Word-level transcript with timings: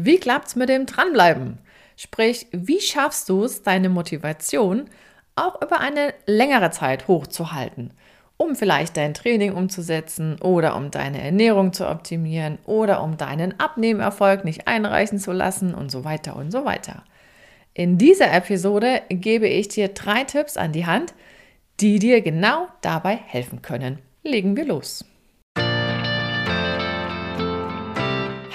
Wie 0.00 0.20
klappt's 0.20 0.54
mit 0.54 0.68
dem 0.68 0.86
Dranbleiben? 0.86 1.58
Sprich, 1.96 2.46
wie 2.52 2.80
schaffst 2.80 3.28
du 3.28 3.42
es, 3.42 3.64
deine 3.64 3.88
Motivation 3.88 4.88
auch 5.34 5.60
über 5.60 5.80
eine 5.80 6.14
längere 6.24 6.70
Zeit 6.70 7.08
hochzuhalten, 7.08 7.92
um 8.36 8.54
vielleicht 8.54 8.96
dein 8.96 9.12
Training 9.12 9.54
umzusetzen 9.54 10.40
oder 10.40 10.76
um 10.76 10.92
deine 10.92 11.20
Ernährung 11.20 11.72
zu 11.72 11.88
optimieren 11.88 12.58
oder 12.64 13.02
um 13.02 13.16
deinen 13.16 13.58
Abnehmerfolg 13.58 14.44
nicht 14.44 14.68
einreichen 14.68 15.18
zu 15.18 15.32
lassen 15.32 15.74
und 15.74 15.90
so 15.90 16.04
weiter 16.04 16.36
und 16.36 16.52
so 16.52 16.64
weiter. 16.64 17.02
In 17.74 17.98
dieser 17.98 18.32
Episode 18.32 19.02
gebe 19.08 19.48
ich 19.48 19.66
dir 19.66 19.88
drei 19.88 20.22
Tipps 20.22 20.56
an 20.56 20.70
die 20.70 20.86
Hand, 20.86 21.12
die 21.80 21.98
dir 21.98 22.20
genau 22.20 22.68
dabei 22.82 23.16
helfen 23.16 23.62
können. 23.62 23.98
Legen 24.22 24.56
wir 24.56 24.64
los. 24.64 25.07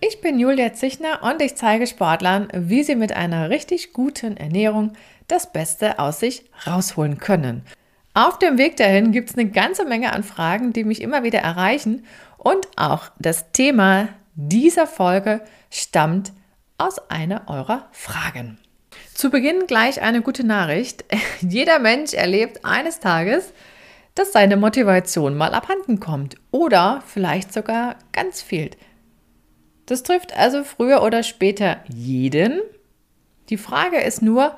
ich 0.00 0.20
bin 0.20 0.38
Julia 0.38 0.72
Zichner 0.72 1.22
und 1.22 1.42
ich 1.42 1.56
zeige 1.56 1.86
Sportlern, 1.86 2.48
wie 2.54 2.82
sie 2.82 2.96
mit 2.96 3.14
einer 3.14 3.50
richtig 3.50 3.92
guten 3.92 4.36
Ernährung 4.36 4.94
das 5.28 5.52
Beste 5.52 5.98
aus 5.98 6.20
sich 6.20 6.44
rausholen 6.66 7.18
können. 7.18 7.62
Auf 8.14 8.38
dem 8.38 8.58
Weg 8.58 8.76
dahin 8.76 9.12
gibt 9.12 9.30
es 9.30 9.38
eine 9.38 9.50
ganze 9.50 9.84
Menge 9.84 10.12
an 10.12 10.22
Fragen, 10.22 10.72
die 10.72 10.84
mich 10.84 11.00
immer 11.00 11.22
wieder 11.22 11.40
erreichen 11.40 12.06
und 12.38 12.66
auch 12.76 13.10
das 13.18 13.52
Thema 13.52 14.08
dieser 14.34 14.86
Folge 14.86 15.42
stammt 15.70 16.32
aus 16.78 16.98
einer 17.10 17.42
eurer 17.48 17.88
Fragen. 17.92 18.58
Zu 19.14 19.30
Beginn 19.30 19.66
gleich 19.66 20.00
eine 20.00 20.22
gute 20.22 20.44
Nachricht. 20.44 21.04
Jeder 21.40 21.78
Mensch 21.78 22.14
erlebt 22.14 22.64
eines 22.64 23.00
Tages, 23.00 23.52
dass 24.14 24.32
seine 24.32 24.56
Motivation 24.56 25.36
mal 25.36 25.54
abhanden 25.54 26.00
kommt 26.00 26.36
oder 26.50 27.02
vielleicht 27.06 27.52
sogar 27.52 27.96
ganz 28.12 28.40
fehlt. 28.40 28.76
Das 29.90 30.04
trifft 30.04 30.36
also 30.36 30.62
früher 30.62 31.02
oder 31.02 31.24
später 31.24 31.78
jeden. 31.88 32.60
Die 33.48 33.56
Frage 33.56 34.00
ist 34.00 34.22
nur, 34.22 34.56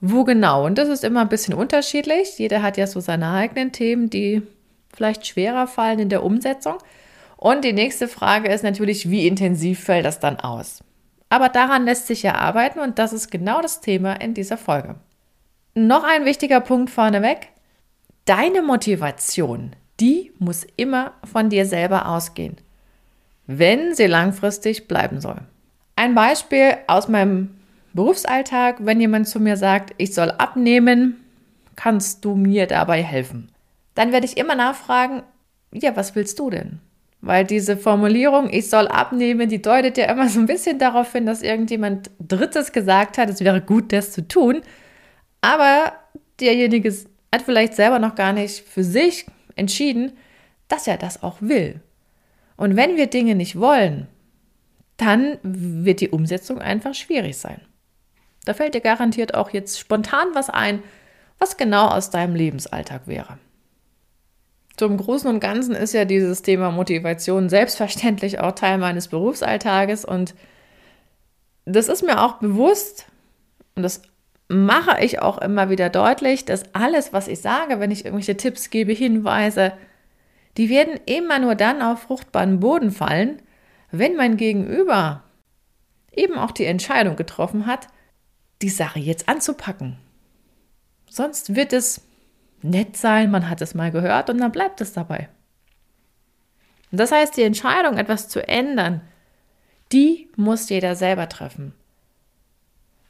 wo 0.00 0.22
genau? 0.22 0.64
Und 0.66 0.78
das 0.78 0.88
ist 0.88 1.02
immer 1.02 1.22
ein 1.22 1.28
bisschen 1.28 1.52
unterschiedlich. 1.52 2.38
Jeder 2.38 2.62
hat 2.62 2.76
ja 2.76 2.86
so 2.86 3.00
seine 3.00 3.32
eigenen 3.32 3.72
Themen, 3.72 4.08
die 4.08 4.40
vielleicht 4.94 5.26
schwerer 5.26 5.66
fallen 5.66 5.98
in 5.98 6.10
der 6.10 6.22
Umsetzung. 6.22 6.78
Und 7.36 7.64
die 7.64 7.72
nächste 7.72 8.06
Frage 8.06 8.52
ist 8.52 8.62
natürlich, 8.62 9.10
wie 9.10 9.26
intensiv 9.26 9.82
fällt 9.82 10.04
das 10.06 10.20
dann 10.20 10.38
aus? 10.38 10.84
Aber 11.28 11.48
daran 11.48 11.84
lässt 11.84 12.06
sich 12.06 12.22
ja 12.22 12.36
arbeiten 12.36 12.78
und 12.78 13.00
das 13.00 13.12
ist 13.12 13.32
genau 13.32 13.60
das 13.60 13.80
Thema 13.80 14.12
in 14.20 14.32
dieser 14.32 14.56
Folge. 14.56 14.94
Noch 15.74 16.04
ein 16.04 16.24
wichtiger 16.24 16.60
Punkt 16.60 16.90
vorneweg. 16.90 17.48
Deine 18.26 18.62
Motivation, 18.62 19.74
die 19.98 20.30
muss 20.38 20.64
immer 20.76 21.14
von 21.24 21.50
dir 21.50 21.66
selber 21.66 22.06
ausgehen 22.06 22.58
wenn 23.48 23.94
sie 23.94 24.06
langfristig 24.06 24.86
bleiben 24.86 25.20
soll. 25.20 25.40
Ein 25.96 26.14
Beispiel 26.14 26.76
aus 26.86 27.08
meinem 27.08 27.56
Berufsalltag, 27.94 28.76
wenn 28.80 29.00
jemand 29.00 29.26
zu 29.26 29.40
mir 29.40 29.56
sagt, 29.56 29.94
ich 29.96 30.14
soll 30.14 30.30
abnehmen, 30.30 31.16
kannst 31.74 32.24
du 32.24 32.36
mir 32.36 32.66
dabei 32.66 33.02
helfen? 33.02 33.50
Dann 33.94 34.12
werde 34.12 34.26
ich 34.26 34.36
immer 34.36 34.54
nachfragen, 34.54 35.22
ja, 35.72 35.96
was 35.96 36.14
willst 36.14 36.38
du 36.38 36.50
denn? 36.50 36.78
Weil 37.20 37.44
diese 37.44 37.76
Formulierung, 37.76 38.48
ich 38.52 38.70
soll 38.70 38.86
abnehmen, 38.86 39.48
die 39.48 39.62
deutet 39.62 39.96
ja 39.96 40.04
immer 40.04 40.28
so 40.28 40.38
ein 40.38 40.46
bisschen 40.46 40.78
darauf 40.78 41.10
hin, 41.10 41.26
dass 41.26 41.42
irgendjemand 41.42 42.10
Drittes 42.20 42.72
gesagt 42.72 43.18
hat, 43.18 43.28
es 43.28 43.40
wäre 43.40 43.60
gut, 43.60 43.92
das 43.92 44.12
zu 44.12 44.28
tun. 44.28 44.60
Aber 45.40 45.94
derjenige 46.38 46.94
hat 47.34 47.42
vielleicht 47.42 47.74
selber 47.74 47.98
noch 47.98 48.14
gar 48.14 48.32
nicht 48.32 48.60
für 48.60 48.84
sich 48.84 49.26
entschieden, 49.56 50.12
dass 50.68 50.86
er 50.86 50.98
das 50.98 51.22
auch 51.22 51.38
will. 51.40 51.80
Und 52.58 52.76
wenn 52.76 52.96
wir 52.96 53.06
Dinge 53.06 53.36
nicht 53.36 53.58
wollen, 53.58 54.08
dann 54.98 55.38
wird 55.42 56.00
die 56.00 56.10
Umsetzung 56.10 56.60
einfach 56.60 56.92
schwierig 56.92 57.38
sein. 57.38 57.60
Da 58.44 58.52
fällt 58.52 58.74
dir 58.74 58.80
garantiert 58.80 59.34
auch 59.34 59.50
jetzt 59.50 59.78
spontan 59.78 60.28
was 60.34 60.50
ein, 60.50 60.82
was 61.38 61.56
genau 61.56 61.86
aus 61.86 62.10
deinem 62.10 62.34
Lebensalltag 62.34 63.06
wäre. 63.06 63.38
Zum 64.76 64.96
Großen 64.96 65.30
und 65.30 65.40
Ganzen 65.40 65.74
ist 65.74 65.94
ja 65.94 66.04
dieses 66.04 66.42
Thema 66.42 66.70
Motivation 66.72 67.48
selbstverständlich 67.48 68.40
auch 68.40 68.52
Teil 68.52 68.78
meines 68.78 69.08
Berufsalltages 69.08 70.04
und 70.04 70.34
das 71.64 71.88
ist 71.88 72.02
mir 72.02 72.22
auch 72.22 72.38
bewusst 72.38 73.06
und 73.76 73.84
das 73.84 74.02
mache 74.48 75.04
ich 75.04 75.20
auch 75.20 75.38
immer 75.38 75.70
wieder 75.70 75.90
deutlich, 75.90 76.44
dass 76.44 76.74
alles, 76.74 77.12
was 77.12 77.28
ich 77.28 77.40
sage, 77.40 77.78
wenn 77.78 77.90
ich 77.90 78.04
irgendwelche 78.04 78.36
Tipps 78.36 78.70
gebe, 78.70 78.92
Hinweise, 78.92 79.72
die 80.58 80.68
werden 80.68 80.98
immer 81.06 81.38
nur 81.38 81.54
dann 81.54 81.80
auf 81.80 82.02
fruchtbaren 82.02 82.58
Boden 82.60 82.90
fallen, 82.90 83.40
wenn 83.92 84.16
mein 84.16 84.36
Gegenüber 84.36 85.22
eben 86.12 86.36
auch 86.36 86.50
die 86.50 86.64
Entscheidung 86.64 87.14
getroffen 87.14 87.66
hat, 87.66 87.86
die 88.60 88.68
Sache 88.68 88.98
jetzt 88.98 89.28
anzupacken. 89.28 89.98
Sonst 91.08 91.54
wird 91.54 91.72
es 91.72 92.02
nett 92.60 92.96
sein, 92.96 93.30
man 93.30 93.48
hat 93.48 93.62
es 93.62 93.74
mal 93.74 93.92
gehört 93.92 94.30
und 94.30 94.38
dann 94.38 94.50
bleibt 94.50 94.80
es 94.80 94.92
dabei. 94.92 95.28
Und 96.90 96.98
das 96.98 97.12
heißt, 97.12 97.36
die 97.36 97.42
Entscheidung, 97.42 97.96
etwas 97.96 98.28
zu 98.28 98.46
ändern, 98.46 99.02
die 99.92 100.28
muss 100.36 100.68
jeder 100.68 100.96
selber 100.96 101.28
treffen. 101.28 101.72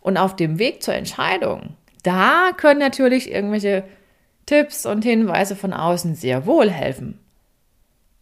Und 0.00 0.18
auf 0.18 0.36
dem 0.36 0.58
Weg 0.58 0.82
zur 0.82 0.94
Entscheidung, 0.94 1.76
da 2.02 2.50
können 2.56 2.80
natürlich 2.80 3.30
irgendwelche 3.30 3.84
Tipps 4.44 4.84
und 4.84 5.02
Hinweise 5.02 5.56
von 5.56 5.72
außen 5.72 6.14
sehr 6.14 6.44
wohl 6.44 6.70
helfen. 6.70 7.18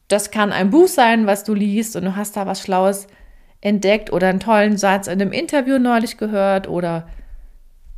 Das 0.09 0.31
kann 0.31 0.53
ein 0.53 0.71
Buch 0.71 0.89
sein, 0.89 1.27
was 1.27 1.45
du 1.45 1.55
liest 1.55 1.97
und 1.97 2.05
du 2.05 2.17
hast 2.17 2.37
da 2.37 2.47
was 2.47 2.61
Schlaues 2.61 3.07
entdeckt 3.61 4.13
oder 4.13 4.29
einen 4.29 4.41
tollen 4.41 4.77
Satz 4.77 5.07
in 5.07 5.21
einem 5.21 5.33
Interview 5.33 5.79
neulich 5.79 6.17
gehört 6.17 6.69
oder 6.69 7.09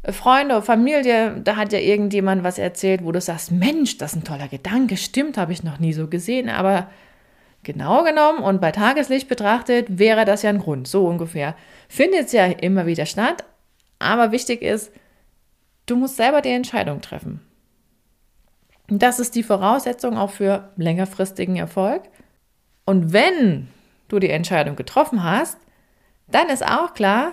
Freunde, 0.05 0.63
Familie, 0.63 1.41
da 1.43 1.57
hat 1.57 1.73
ja 1.73 1.81
irgendjemand 1.81 2.45
was 2.45 2.59
erzählt, 2.59 3.05
wo 3.05 3.13
du 3.13 3.21
sagst, 3.21 3.51
Mensch, 3.51 3.99
das 3.99 4.13
ist 4.13 4.19
ein 4.19 4.25
toller 4.25 4.49
Gedanke, 4.49 4.97
stimmt, 4.97 5.37
habe 5.37 5.53
ich 5.53 5.65
noch 5.65 5.81
nie 5.81 5.93
so 5.93 6.07
gesehen, 6.07 6.49
aber 6.49 6.89
genau 7.63 8.05
genommen 8.05 8.39
und 8.39 8.61
bei 8.61 8.71
Tageslicht 8.71 9.29
betrachtet 9.29 9.99
wäre 9.99 10.25
das 10.25 10.43
ja 10.43 10.51
ein 10.51 10.61
Grund, 10.61 10.89
so 10.89 11.07
ungefähr. 11.07 11.55
Findet 11.89 12.27
es 12.27 12.33
ja 12.33 12.47
immer 12.47 12.87
wieder 12.87 13.07
statt, 13.07 13.45
aber 13.99 14.33
wichtig 14.33 14.63
ist, 14.63 14.93
du 15.87 15.97
musst 15.97 16.17
selber 16.17 16.41
die 16.41 16.51
Entscheidung 16.51 17.01
treffen. 17.01 17.41
Das 18.89 19.21
ist 19.21 19.35
die 19.35 19.43
Voraussetzung 19.43 20.17
auch 20.17 20.31
für 20.31 20.71
längerfristigen 20.77 21.57
Erfolg. 21.57 22.03
Und 22.87 23.13
wenn 23.13 23.69
du 24.09 24.19
die 24.19 24.31
Entscheidung 24.31 24.77
getroffen 24.77 25.23
hast, 25.23 25.59
dann 26.27 26.49
ist 26.49 26.65
auch 26.65 26.95
klar, 26.95 27.33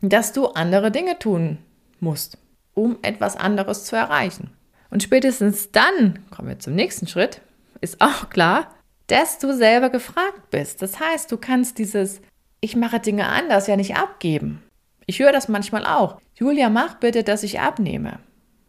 dass 0.00 0.32
du 0.32 0.46
andere 0.46 0.90
Dinge 0.90 1.18
tun 1.18 1.58
musst, 2.00 2.38
um 2.74 2.98
etwas 3.02 3.36
anderes 3.36 3.84
zu 3.84 3.96
erreichen. 3.96 4.50
Und 4.90 5.02
spätestens 5.02 5.70
dann, 5.70 6.20
kommen 6.30 6.48
wir 6.48 6.58
zum 6.58 6.74
nächsten 6.74 7.06
Schritt, 7.06 7.40
ist 7.80 8.00
auch 8.00 8.30
klar, 8.30 8.74
dass 9.06 9.38
du 9.38 9.54
selber 9.54 9.90
gefragt 9.90 10.50
bist. 10.50 10.82
Das 10.82 10.98
heißt, 10.98 11.30
du 11.30 11.36
kannst 11.36 11.78
dieses 11.78 12.20
Ich 12.60 12.74
mache 12.74 13.00
Dinge 13.00 13.26
anders 13.26 13.66
ja 13.68 13.76
nicht 13.76 13.96
abgeben. 13.96 14.62
Ich 15.06 15.20
höre 15.20 15.32
das 15.32 15.48
manchmal 15.48 15.86
auch. 15.86 16.20
Julia, 16.34 16.68
mach 16.68 16.94
bitte, 16.94 17.22
dass 17.22 17.42
ich 17.42 17.60
abnehme. 17.60 18.18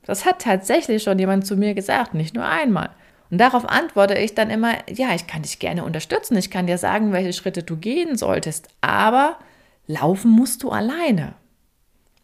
Das 0.10 0.26
hat 0.26 0.42
tatsächlich 0.42 1.04
schon 1.04 1.20
jemand 1.20 1.46
zu 1.46 1.56
mir 1.56 1.76
gesagt, 1.76 2.16
nicht 2.16 2.34
nur 2.34 2.44
einmal. 2.44 2.90
Und 3.30 3.38
darauf 3.38 3.70
antworte 3.70 4.18
ich 4.18 4.34
dann 4.34 4.50
immer, 4.50 4.74
ja, 4.92 5.14
ich 5.14 5.28
kann 5.28 5.44
dich 5.44 5.60
gerne 5.60 5.84
unterstützen, 5.84 6.36
ich 6.36 6.50
kann 6.50 6.66
dir 6.66 6.80
sagen, 6.80 7.12
welche 7.12 7.32
Schritte 7.32 7.62
du 7.62 7.78
gehen 7.78 8.18
solltest, 8.18 8.70
aber 8.82 9.38
laufen 9.86 10.32
musst 10.32 10.64
du 10.64 10.72
alleine. 10.72 11.34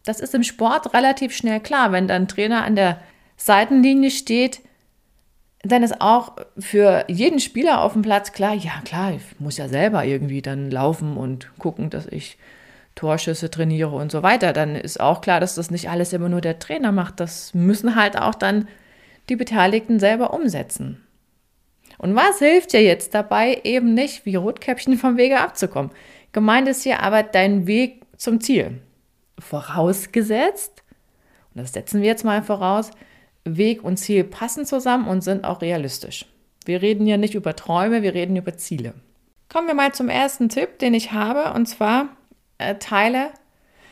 Das 0.04 0.18
ist 0.18 0.34
im 0.34 0.42
Sport 0.42 0.94
relativ 0.94 1.32
schnell 1.32 1.60
klar. 1.60 1.92
Wenn 1.92 2.08
dein 2.08 2.26
Trainer 2.26 2.64
an 2.64 2.74
der 2.74 3.00
Seitenlinie 3.36 4.10
steht, 4.10 4.62
dann 5.62 5.84
ist 5.84 6.00
auch 6.00 6.32
für 6.58 7.04
jeden 7.06 7.38
Spieler 7.38 7.82
auf 7.82 7.92
dem 7.92 8.02
Platz 8.02 8.32
klar, 8.32 8.54
ja 8.54 8.80
klar, 8.84 9.12
ich 9.12 9.38
muss 9.38 9.58
ja 9.58 9.68
selber 9.68 10.04
irgendwie 10.04 10.42
dann 10.42 10.72
laufen 10.72 11.16
und 11.16 11.56
gucken, 11.58 11.88
dass 11.88 12.06
ich 12.06 12.36
Torschüsse 12.96 13.50
trainiere 13.50 13.94
und 13.94 14.10
so 14.10 14.24
weiter, 14.24 14.52
dann 14.52 14.74
ist 14.74 14.98
auch 14.98 15.20
klar, 15.20 15.38
dass 15.38 15.54
das 15.54 15.70
nicht 15.70 15.88
alles 15.88 16.12
immer 16.12 16.28
nur 16.28 16.40
der 16.40 16.58
Trainer 16.58 16.90
macht. 16.90 17.20
Das 17.20 17.54
müssen 17.54 17.94
halt 17.94 18.18
auch 18.18 18.34
dann 18.34 18.66
die 19.28 19.36
Beteiligten 19.36 20.00
selber 20.00 20.34
umsetzen. 20.34 21.06
Und 21.98 22.14
was 22.16 22.38
hilft 22.40 22.72
dir 22.72 22.82
jetzt 22.82 23.14
dabei, 23.14 23.60
eben 23.64 23.94
nicht 23.94 24.26
wie 24.26 24.34
Rotkäppchen 24.34 24.96
vom 24.96 25.16
Wege 25.16 25.40
abzukommen? 25.40 25.92
Gemeint 26.32 26.68
ist 26.68 26.82
hier 26.82 27.00
aber 27.02 27.22
dein 27.22 27.66
Weg 27.66 28.02
zum 28.16 28.40
Ziel. 28.40 28.80
vorausgesetzt, 29.38 30.82
und 31.54 31.60
das 31.60 31.74
setzen 31.74 32.00
wir 32.00 32.08
jetzt 32.08 32.24
mal 32.24 32.42
voraus, 32.42 32.90
Weg 33.44 33.84
und 33.84 33.98
Ziel 33.98 34.24
passen 34.24 34.64
zusammen 34.64 35.06
und 35.06 35.20
sind 35.22 35.44
auch 35.44 35.60
realistisch. 35.60 36.24
Wir 36.64 36.80
reden 36.80 37.06
ja 37.06 37.18
nicht 37.18 37.34
über 37.34 37.54
Träume, 37.54 38.02
wir 38.02 38.14
reden 38.14 38.36
über 38.36 38.56
Ziele. 38.56 38.94
Kommen 39.50 39.66
wir 39.68 39.74
mal 39.74 39.92
zum 39.92 40.08
ersten 40.08 40.48
Tipp, 40.48 40.78
den 40.78 40.94
ich 40.94 41.12
habe, 41.12 41.52
und 41.52 41.66
zwar 41.66 42.08
äh, 42.58 42.76
teile 42.76 43.30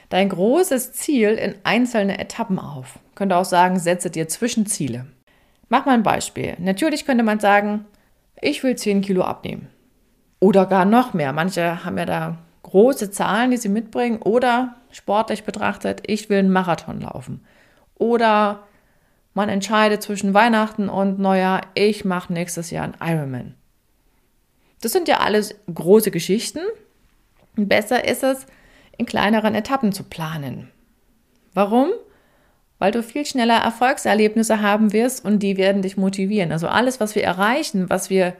dein 0.09 0.29
großes 0.29 0.93
Ziel 0.93 1.31
in 1.31 1.55
einzelne 1.65 2.19
Etappen 2.19 2.59
auf. 2.59 2.99
Könnte 3.15 3.37
auch 3.37 3.45
sagen, 3.45 3.79
setze 3.79 4.11
dir 4.11 4.29
Zwischenziele. 4.29 5.07
Mach 5.69 5.87
mal 5.87 5.95
ein 5.95 6.03
Beispiel. 6.03 6.55
Natürlich 6.59 7.05
könnte 7.07 7.25
man 7.25 7.41
sagen, 7.41 7.85
ich 8.41 8.63
will 8.63 8.77
10 8.77 9.01
Kilo 9.01 9.23
abnehmen. 9.23 9.69
Oder 10.41 10.67
gar 10.67 10.85
noch 10.85 11.15
mehr. 11.15 11.33
Manche 11.33 11.85
haben 11.85 11.99
ja 11.99 12.05
da 12.05 12.39
große 12.63 13.11
Zahlen, 13.11 13.51
die 13.51 13.57
sie 13.57 13.69
mitbringen. 13.69 14.21
Oder 14.23 14.77
sportlich 14.91 15.45
betrachtet, 15.45 16.03
ich 16.07 16.29
will 16.29 16.39
einen 16.39 16.53
Marathon 16.53 17.01
laufen. 17.01 17.45
Oder 17.95 18.65
man 19.33 19.49
entscheidet 19.49 20.03
zwischen 20.03 20.35
Weihnachten 20.35 20.89
und 20.89 21.19
Neujahr, 21.19 21.63
ich 21.75 22.05
mache 22.05 22.33
nächstes 22.33 22.71
Jahr 22.71 22.85
einen 22.85 22.97
Ironman. 23.01 23.55
Das 24.81 24.93
sind 24.93 25.09
ja 25.09 25.21
alles 25.21 25.55
große 25.73 26.11
Geschichten. 26.11 26.61
Besser 27.57 28.07
ist 28.07 28.23
es, 28.23 28.47
in 28.97 29.07
kleineren 29.07 29.55
Etappen 29.55 29.93
zu 29.93 30.05
planen. 30.05 30.71
Warum? 31.53 31.91
Weil 32.79 32.93
du 32.93 33.03
viel 33.03 33.25
schneller 33.25 33.59
Erfolgserlebnisse 33.59 34.61
haben 34.61 34.93
wirst 34.93 35.25
und 35.25 35.39
die 35.41 35.57
werden 35.57 35.83
dich 35.83 35.97
motivieren. 35.97 36.53
Also 36.53 36.69
alles, 36.69 37.01
was 37.01 37.15
wir 37.15 37.23
erreichen, 37.23 37.89
was 37.89 38.11
wir 38.11 38.35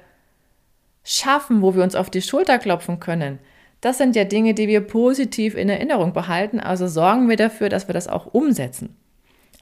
schaffen, 1.05 1.63
wo 1.63 1.75
wir 1.75 1.83
uns 1.83 1.95
auf 1.95 2.11
die 2.11 2.23
Schulter 2.23 2.59
klopfen 2.59 3.01
können, 3.01 3.39
das 3.81 3.99
sind 3.99 4.17
ja 4.17 4.25
Dinge, 4.25 4.55
die 4.55 4.67
wir 4.67 4.81
positiv 4.81 5.55
in 5.55 5.69
Erinnerung 5.69 6.15
behalten. 6.15 6.59
Also 6.59 6.89
sorgen 6.89 7.29
wir 7.29 7.37
dafür, 7.37 7.69
dass 7.69 7.87
wir 7.87 7.93
das 7.93 8.09
auch 8.09 8.33
umsetzen. 8.33 8.97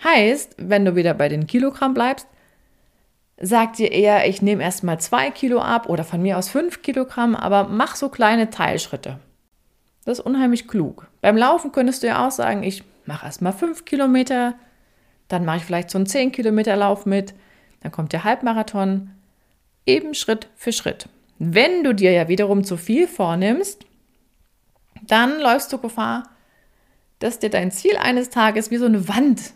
Heißt, 0.04 0.54
wenn 0.58 0.84
du 0.84 0.94
wieder 0.94 1.14
bei 1.14 1.28
den 1.28 1.46
Kilogramm 1.46 1.92
bleibst, 1.92 2.28
sag 3.40 3.74
dir 3.74 3.90
eher, 3.90 4.28
ich 4.28 4.40
nehme 4.40 4.62
erstmal 4.62 5.00
zwei 5.00 5.30
Kilo 5.30 5.60
ab 5.60 5.88
oder 5.88 6.04
von 6.04 6.22
mir 6.22 6.38
aus 6.38 6.48
fünf 6.48 6.82
Kilogramm, 6.82 7.34
aber 7.34 7.64
mach 7.64 7.96
so 7.96 8.08
kleine 8.08 8.50
Teilschritte. 8.50 9.18
Das 10.04 10.18
ist 10.18 10.24
unheimlich 10.24 10.66
klug. 10.66 11.08
Beim 11.20 11.36
Laufen 11.36 11.72
könntest 11.72 12.02
du 12.02 12.08
ja 12.08 12.26
auch 12.26 12.30
sagen, 12.30 12.62
ich 12.62 12.82
mache 13.06 13.26
erstmal 13.26 13.52
fünf 13.52 13.84
Kilometer, 13.84 14.54
dann 15.28 15.44
mache 15.44 15.58
ich 15.58 15.64
vielleicht 15.64 15.90
so 15.90 15.98
einen 15.98 16.06
zehn 16.06 16.32
Kilometer 16.32 16.76
Lauf 16.76 17.06
mit, 17.06 17.34
dann 17.80 17.92
kommt 17.92 18.12
der 18.12 18.24
Halbmarathon, 18.24 19.10
eben 19.86 20.14
Schritt 20.14 20.48
für 20.56 20.72
Schritt. 20.72 21.08
Wenn 21.38 21.84
du 21.84 21.94
dir 21.94 22.12
ja 22.12 22.28
wiederum 22.28 22.64
zu 22.64 22.76
viel 22.76 23.08
vornimmst, 23.08 23.84
dann 25.06 25.40
läufst 25.40 25.72
du 25.72 25.78
Gefahr, 25.78 26.24
dass 27.18 27.38
dir 27.38 27.50
dein 27.50 27.70
Ziel 27.70 27.96
eines 27.96 28.30
Tages 28.30 28.70
wie 28.70 28.76
so 28.76 28.86
eine 28.86 29.08
Wand 29.08 29.52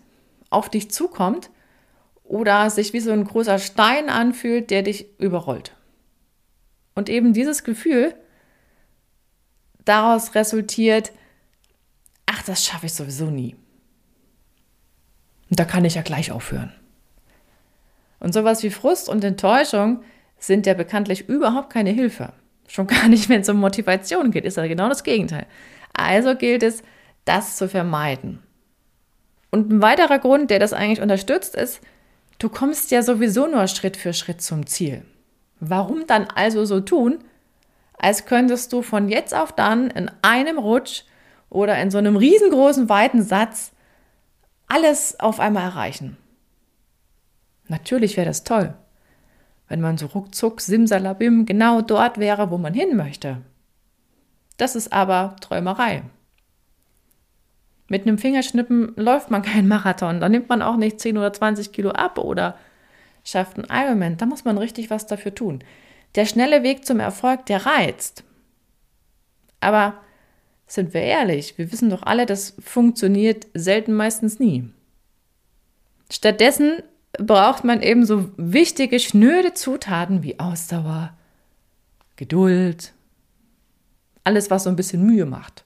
auf 0.51 0.69
dich 0.69 0.91
zukommt 0.91 1.51
oder 2.25 2.71
sich 2.71 2.93
wie 2.93 3.01
so 3.01 3.13
ein 3.13 3.25
großer 3.25 3.59
Stein 3.59 4.09
anfühlt, 4.09 4.71
der 4.71 4.83
dich 4.83 5.07
überrollt. 5.19 5.73
Und 6.95 7.09
eben 7.09 7.33
dieses 7.33 7.63
Gefühl 7.63 8.15
daraus 9.87 10.35
resultiert, 10.35 11.13
ach, 12.27 12.43
das 12.43 12.65
schaffe 12.65 12.87
ich 12.87 12.93
sowieso 12.93 13.31
nie. 13.31 13.57
Und 15.49 15.59
da 15.59 15.65
kann 15.65 15.85
ich 15.85 15.95
ja 15.95 16.03
gleich 16.03 16.31
aufhören. 16.31 16.73
Und 18.21 18.35
sowas 18.35 18.63
wie 18.63 18.71
Frust 18.71 19.09
und 19.09 19.25
Enttäuschung 19.25 20.03
sind 20.39 20.67
ja 20.67 20.75
bekanntlich 20.75 21.29
überhaupt 21.29 21.71
keine 21.73 21.91
Hilfe. 21.91 22.33
Schon 22.69 22.87
gar 22.87 23.09
nicht, 23.09 23.29
wenn 23.29 23.41
es 23.43 23.49
um 23.49 23.59
Motivation 23.59 24.31
geht, 24.31 24.45
ist 24.45 24.57
ja 24.57 24.67
genau 24.67 24.89
das 24.89 25.05
Gegenteil. 25.05 25.47
Also 25.95 26.35
gilt 26.35 26.63
es, 26.63 26.83
das 27.25 27.57
zu 27.57 27.69
vermeiden. 27.69 28.43
Und 29.51 29.71
ein 29.71 29.83
weiterer 29.83 30.19
Grund, 30.19 30.51
der 30.51 30.59
das 30.59 30.73
eigentlich 30.73 31.01
unterstützt, 31.01 31.55
ist, 31.55 31.81
du 32.39 32.49
kommst 32.49 32.91
ja 32.91 33.03
sowieso 33.03 33.47
nur 33.47 33.67
Schritt 33.69 33.97
für 33.97 34.13
Schritt 34.13 34.43
zum 34.43 34.67
Ziel. 34.67 35.05
Warum 35.61 36.07
dann 36.07 36.25
also 36.35 36.65
so 36.65 36.81
tun, 36.81 37.19
als 37.99 38.27
könntest 38.27 38.73
du 38.73 38.83
von 38.83 39.09
jetzt 39.09 39.35
auf 39.35 39.53
dann 39.53 39.91
in 39.91 40.11
einem 40.23 40.59
Rutsch 40.59 41.05
oder 41.49 41.79
in 41.79 41.91
so 41.91 41.99
einem 41.99 42.17
riesengroßen, 42.17 42.89
weiten 42.89 43.23
Satz 43.23 43.73
alles 44.69 45.19
auf 45.21 45.41
einmal 45.41 45.65
erreichen? 45.65 46.17
Natürlich 47.69 48.17
wäre 48.17 48.27
das 48.27 48.45
toll, 48.45 48.75
wenn 49.69 49.81
man 49.81 49.99
so 49.99 50.07
ruckzuck, 50.07 50.61
simsalabim, 50.61 51.47
genau 51.47 51.81
dort 51.81 52.19
wäre, 52.19 52.51
wo 52.51 52.59
man 52.59 52.75
hin 52.75 52.97
möchte. 52.97 53.43
Das 54.57 54.77
ist 54.77 54.93
aber 54.93 55.37
Träumerei. 55.41 56.03
Mit 57.89 58.03
einem 58.03 58.19
Fingerschnippen 58.19 58.95
läuft 58.97 59.31
man 59.31 59.43
keinen 59.43 59.69
Marathon. 59.69 60.21
Da 60.21 60.29
nimmt 60.29 60.49
man 60.49 60.63
auch 60.63 60.77
nicht 60.77 60.99
10 60.99 61.19
oder 61.19 61.33
20 61.33 61.73
Kilo 61.73 61.91
ab 61.91 62.19
oder 62.19 62.57
schafft 63.23 63.59
einen 63.59 63.69
Ironman. 63.71 64.17
Da 64.17 64.27
muss 64.27 64.45
man 64.45 64.59
richtig 64.59 64.91
was 64.91 65.07
dafür 65.07 65.35
tun. 65.35 65.63
Der 66.17 66.27
schnelle 66.27 66.63
Weg 66.63 66.87
zum 66.87 66.99
Erfolg, 66.99 67.47
der 67.47 67.67
reizt. 67.67 68.25
Aber 69.61 70.01
sind 70.67 70.95
wir 70.95 71.03
ehrlich, 71.03 71.59
wir 71.59 71.71
wissen 71.71 71.91
doch 71.91 72.03
alle, 72.03 72.27
das 72.27 72.55
funktioniert 72.59 73.47
selten 73.55 73.95
meistens 73.95 74.39
nie. 74.39 74.69
Stattdessen 76.11 76.83
braucht 77.19 77.65
man 77.65 77.83
eben 77.83 78.05
so 78.05 78.31
wichtige, 78.37 78.99
schnöde 78.99 79.55
Zutaten 79.55 80.23
wie 80.23 80.41
Ausdauer, 80.41 81.17
Geduld, 82.17 82.93
alles, 84.25 84.51
was 84.51 84.65
so 84.65 84.71
ein 84.71 84.77
bisschen 84.77 85.05
Mühe 85.05 85.27
macht. 85.27 85.65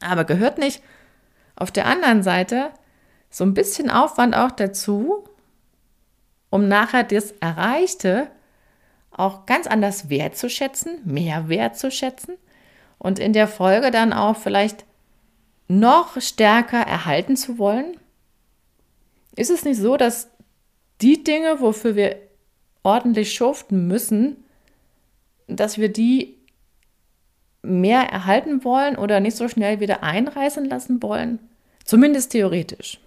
Aber 0.00 0.24
gehört 0.24 0.58
nicht 0.58 0.82
auf 1.56 1.70
der 1.70 1.86
anderen 1.86 2.22
Seite 2.22 2.70
so 3.30 3.44
ein 3.44 3.54
bisschen 3.54 3.88
Aufwand 3.88 4.34
auch 4.36 4.50
dazu, 4.50 5.24
um 6.50 6.68
nachher 6.68 7.04
das 7.04 7.32
Erreichte 7.40 8.30
auch 9.12 9.46
ganz 9.46 9.66
anders 9.66 10.08
wertzuschätzen, 10.08 11.00
mehr 11.04 11.48
wertzuschätzen 11.48 12.36
und 12.98 13.18
in 13.18 13.32
der 13.32 13.48
Folge 13.48 13.90
dann 13.90 14.12
auch 14.12 14.36
vielleicht 14.36 14.84
noch 15.68 16.20
stärker 16.20 16.80
erhalten 16.80 17.36
zu 17.36 17.58
wollen? 17.58 17.96
Ist 19.36 19.50
es 19.50 19.64
nicht 19.64 19.78
so, 19.78 19.96
dass 19.96 20.28
die 21.00 21.24
Dinge, 21.24 21.60
wofür 21.60 21.96
wir 21.96 22.16
ordentlich 22.82 23.34
schuften 23.34 23.86
müssen, 23.86 24.44
dass 25.46 25.78
wir 25.78 25.88
die 25.90 26.36
mehr 27.62 28.02
erhalten 28.02 28.64
wollen 28.64 28.96
oder 28.96 29.20
nicht 29.20 29.36
so 29.36 29.48
schnell 29.48 29.80
wieder 29.80 30.02
einreißen 30.02 30.64
lassen 30.64 31.02
wollen? 31.02 31.38
Zumindest 31.84 32.32
theoretisch. 32.32 32.98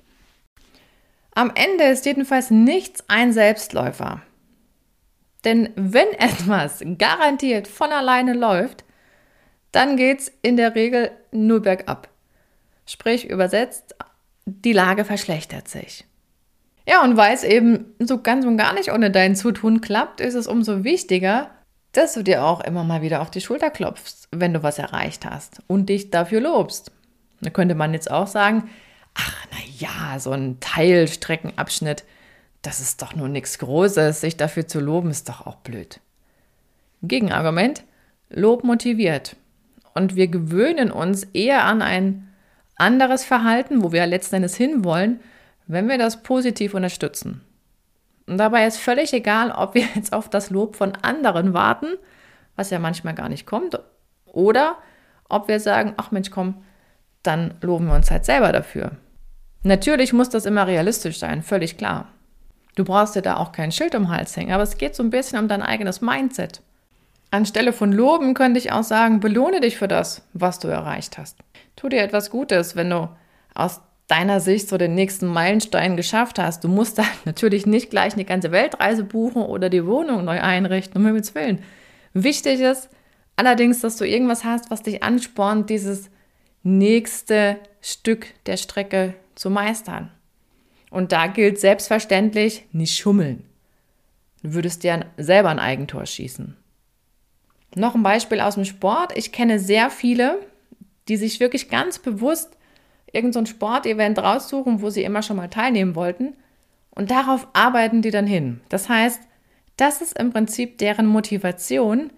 Am 1.33 1.51
Ende 1.53 1.85
ist 1.85 2.05
jedenfalls 2.05 2.49
nichts 2.49 3.03
ein 3.07 3.33
Selbstläufer. 3.33 4.21
Denn 5.45 5.69
wenn 5.75 6.07
etwas 6.17 6.83
garantiert 6.97 7.67
von 7.67 7.91
alleine 7.91 8.33
läuft, 8.33 8.83
dann 9.71 9.97
geht 9.97 10.21
es 10.21 10.31
in 10.41 10.57
der 10.57 10.75
Regel 10.75 11.11
nur 11.31 11.61
bergab. 11.61 12.09
Sprich 12.85 13.29
übersetzt, 13.29 13.95
die 14.45 14.73
Lage 14.73 15.05
verschlechtert 15.05 15.67
sich. 15.67 16.05
Ja, 16.87 17.03
und 17.03 17.17
weil 17.17 17.33
es 17.33 17.43
eben 17.43 17.95
so 17.99 18.21
ganz 18.21 18.45
und 18.45 18.57
gar 18.57 18.73
nicht 18.73 18.91
ohne 18.91 19.09
dein 19.09 19.35
Zutun 19.35 19.81
klappt, 19.81 20.21
ist 20.21 20.35
es 20.35 20.47
umso 20.47 20.83
wichtiger, 20.83 21.49
dass 21.93 22.13
du 22.13 22.21
dir 22.21 22.43
auch 22.43 22.61
immer 22.61 22.83
mal 22.83 23.01
wieder 23.01 23.21
auf 23.21 23.31
die 23.31 23.41
Schulter 23.41 23.71
klopfst, 23.71 24.27
wenn 24.31 24.53
du 24.53 24.61
was 24.61 24.77
erreicht 24.77 25.25
hast 25.25 25.61
und 25.67 25.89
dich 25.89 26.11
dafür 26.11 26.41
lobst. 26.41 26.91
Da 27.41 27.49
könnte 27.49 27.73
man 27.73 27.93
jetzt 27.93 28.11
auch 28.11 28.27
sagen, 28.27 28.69
ach 29.15 29.47
na 29.51 29.57
ja, 29.77 30.19
so 30.19 30.31
ein 30.31 30.59
Teilstreckenabschnitt, 30.59 32.03
das 32.65 32.79
ist 32.79 33.01
doch 33.01 33.15
nur 33.15 33.27
nichts 33.27 33.59
Großes, 33.59 34.21
sich 34.21 34.37
dafür 34.37 34.67
zu 34.67 34.79
loben, 34.79 35.11
ist 35.11 35.29
doch 35.29 35.45
auch 35.45 35.57
blöd. 35.57 35.99
Gegenargument, 37.03 37.83
Lob 38.29 38.63
motiviert. 38.63 39.35
Und 39.93 40.15
wir 40.15 40.27
gewöhnen 40.27 40.91
uns 40.91 41.25
eher 41.25 41.63
an 41.63 41.81
ein 41.81 42.27
anderes 42.75 43.23
Verhalten, 43.23 43.83
wo 43.83 43.91
wir 43.91 44.05
letzten 44.07 44.37
Endes 44.37 44.55
hinwollen, 44.55 45.19
wenn 45.67 45.87
wir 45.87 45.97
das 45.97 46.23
positiv 46.23 46.73
unterstützen. 46.73 47.41
Und 48.27 48.37
dabei 48.37 48.65
ist 48.65 48.77
völlig 48.77 49.13
egal, 49.13 49.51
ob 49.51 49.75
wir 49.75 49.83
jetzt 49.95 50.11
auf 50.11 50.29
das 50.29 50.49
Lob 50.49 50.75
von 50.75 50.95
anderen 50.95 51.53
warten, 51.53 51.87
was 52.55 52.71
ja 52.71 52.79
manchmal 52.79 53.13
gar 53.13 53.29
nicht 53.29 53.45
kommt, 53.45 53.79
oder 54.25 54.77
ob 55.29 55.47
wir 55.47 55.59
sagen, 55.59 55.93
ach 55.97 56.11
Mensch, 56.11 56.31
komm, 56.31 56.63
dann 57.23 57.55
loben 57.61 57.87
wir 57.87 57.95
uns 57.95 58.11
halt 58.11 58.25
selber 58.25 58.51
dafür. 58.51 58.91
Natürlich 59.63 60.13
muss 60.13 60.29
das 60.29 60.45
immer 60.45 60.67
realistisch 60.67 61.17
sein, 61.19 61.41
völlig 61.41 61.77
klar. 61.77 62.09
Du 62.75 62.83
brauchst 62.83 63.15
dir 63.15 63.21
da 63.21 63.37
auch 63.37 63.51
kein 63.51 63.71
Schild 63.71 63.95
um 63.95 64.09
Hals 64.09 64.35
hängen, 64.35 64.51
aber 64.51 64.63
es 64.63 64.77
geht 64.77 64.95
so 64.95 65.03
ein 65.03 65.09
bisschen 65.09 65.39
um 65.39 65.47
dein 65.47 65.61
eigenes 65.61 66.01
Mindset. 66.01 66.61
Anstelle 67.31 67.73
von 67.73 67.91
Loben 67.91 68.33
könnte 68.33 68.59
ich 68.59 68.71
auch 68.71 68.83
sagen, 68.83 69.19
belohne 69.19 69.61
dich 69.61 69.77
für 69.77 69.87
das, 69.87 70.21
was 70.33 70.59
du 70.59 70.67
erreicht 70.67 71.17
hast. 71.17 71.37
Tu 71.75 71.89
dir 71.89 72.01
etwas 72.01 72.29
Gutes, 72.29 72.75
wenn 72.75 72.89
du 72.89 73.09
aus 73.53 73.81
deiner 74.07 74.39
Sicht 74.39 74.69
so 74.69 74.77
den 74.77 74.93
nächsten 74.93 75.27
Meilenstein 75.27 75.97
geschafft 75.97 76.37
hast. 76.37 76.63
Du 76.63 76.67
musst 76.67 76.97
da 76.97 77.03
natürlich 77.25 77.65
nicht 77.65 77.89
gleich 77.89 78.13
eine 78.13 78.25
ganze 78.25 78.51
Weltreise 78.51 79.03
buchen 79.03 79.41
oder 79.41 79.69
die 79.69 79.85
Wohnung 79.85 80.25
neu 80.25 80.41
einrichten, 80.41 80.97
um 80.97 81.05
Himmels 81.05 81.35
Willen. 81.35 81.63
Wichtig 82.13 82.59
ist 82.59 82.89
allerdings, 83.35 83.81
dass 83.81 83.97
du 83.97 84.05
irgendwas 84.05 84.43
hast, 84.43 84.71
was 84.71 84.83
dich 84.83 85.03
anspornt, 85.03 85.69
dieses 85.69 86.09
nächste 86.63 87.57
Stück 87.81 88.27
der 88.45 88.57
Strecke 88.57 89.13
zu 89.35 89.49
meistern. 89.49 90.11
Und 90.95 91.11
da 91.11 91.27
gilt 91.27 91.59
selbstverständlich 91.59 92.67
nicht 92.71 92.97
schummeln. 92.97 93.43
Du 94.43 94.53
würdest 94.53 94.81
dir 94.81 95.05
selber 95.17 95.49
ein 95.49 95.59
Eigentor 95.59 96.05
schießen. 96.05 96.55
Noch 97.75 97.95
ein 97.95 98.03
Beispiel 98.03 98.39
aus 98.39 98.55
dem 98.55 98.63
Sport. 98.63 99.11
Ich 99.17 99.33
kenne 99.33 99.59
sehr 99.59 99.89
viele, 99.89 100.39
die 101.09 101.17
sich 101.17 101.41
wirklich 101.41 101.67
ganz 101.67 101.99
bewusst 101.99 102.55
irgendein 103.11 103.45
so 103.45 103.51
Sportevent 103.51 104.19
raussuchen, 104.19 104.81
wo 104.81 104.89
sie 104.89 105.03
immer 105.03 105.21
schon 105.21 105.35
mal 105.35 105.49
teilnehmen 105.49 105.95
wollten. 105.95 106.37
Und 106.91 107.11
darauf 107.11 107.45
arbeiten 107.51 108.01
die 108.01 108.11
dann 108.11 108.25
hin. 108.25 108.61
Das 108.69 108.87
heißt, 108.87 109.21
das 109.75 109.99
ist 110.01 110.17
im 110.17 110.31
Prinzip 110.31 110.77
deren 110.77 111.07
Motivation, 111.07 112.09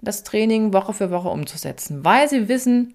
das 0.00 0.22
Training 0.22 0.72
Woche 0.72 0.94
für 0.94 1.10
Woche 1.10 1.28
umzusetzen, 1.28 2.02
weil 2.02 2.30
sie 2.30 2.48
wissen, 2.48 2.94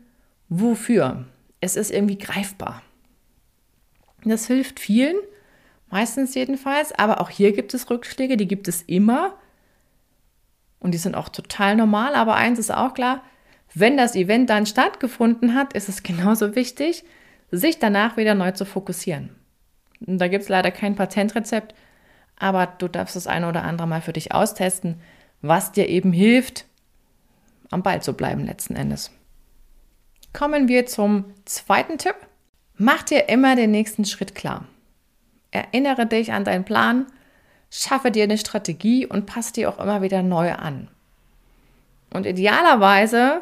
wofür. 0.50 1.25
Es 1.62 1.75
ist 1.75 1.91
irgendwie 1.91 2.17
greifbar. 2.17 2.82
Das 4.29 4.48
hilft 4.48 4.79
vielen, 4.79 5.15
meistens 5.89 6.36
jedenfalls, 6.36 6.91
aber 6.91 7.22
auch 7.22 7.29
hier 7.29 7.53
gibt 7.53 7.74
es 7.74 7.89
Rückschläge, 7.89 8.38
die 8.38 8.48
gibt 8.48 8.67
es 8.67 8.81
immer. 8.84 9.38
Und 10.79 10.93
die 10.93 10.98
sind 10.98 11.15
auch 11.15 11.29
total 11.29 11.75
normal, 11.75 12.15
aber 12.15 12.36
eins 12.36 12.60
ist 12.60 12.72
auch 12.72 12.93
klar, 12.93 13.24
wenn 13.74 13.98
das 13.98 14.15
Event 14.15 14.50
dann 14.50 14.65
stattgefunden 14.65 15.55
hat, 15.55 15.74
ist 15.74 15.89
es 15.89 16.03
genauso 16.03 16.55
wichtig, 16.55 17.03
sich 17.51 17.79
danach 17.79 18.17
wieder 18.17 18.36
neu 18.36 18.51
zu 18.51 18.65
fokussieren. 18.65 19.29
Und 20.05 20.19
da 20.19 20.27
gibt 20.27 20.43
es 20.43 20.50
leider 20.50 20.72
kein 20.72 20.96
Patentrezept, 20.96 21.74
aber 22.38 22.67
du 22.67 22.88
darfst 22.88 23.15
das 23.15 23.27
eine 23.27 23.48
oder 23.48 23.63
andere 23.63 23.88
mal 23.88 24.01
für 24.01 24.13
dich 24.13 24.31
austesten, 24.34 25.01
was 25.41 25.72
dir 25.72 25.88
eben 25.88 26.12
hilft, 26.12 26.65
am 27.72 27.84
Ball 27.84 28.01
zu 28.01 28.13
bleiben 28.13 28.46
letzten 28.46 28.75
Endes. 28.75 29.12
Kommen 30.34 30.67
wir 30.67 30.86
zum 30.86 31.25
zweiten 31.46 31.98
Tipp. 31.98 32.15
Mach 32.77 33.03
dir 33.03 33.29
immer 33.29 33.55
den 33.55 33.72
nächsten 33.72 34.05
Schritt 34.05 34.36
klar. 34.36 34.65
Erinnere 35.51 36.05
dich 36.05 36.31
an 36.31 36.43
deinen 36.43 36.65
Plan, 36.65 37.07
schaffe 37.69 38.12
dir 38.12 38.24
eine 38.24 38.38
Strategie 38.38 39.05
und 39.05 39.25
passe 39.25 39.53
die 39.53 39.67
auch 39.67 39.79
immer 39.79 40.01
wieder 40.01 40.22
neu 40.22 40.53
an. 40.53 40.88
Und 42.13 42.25
idealerweise 42.25 43.41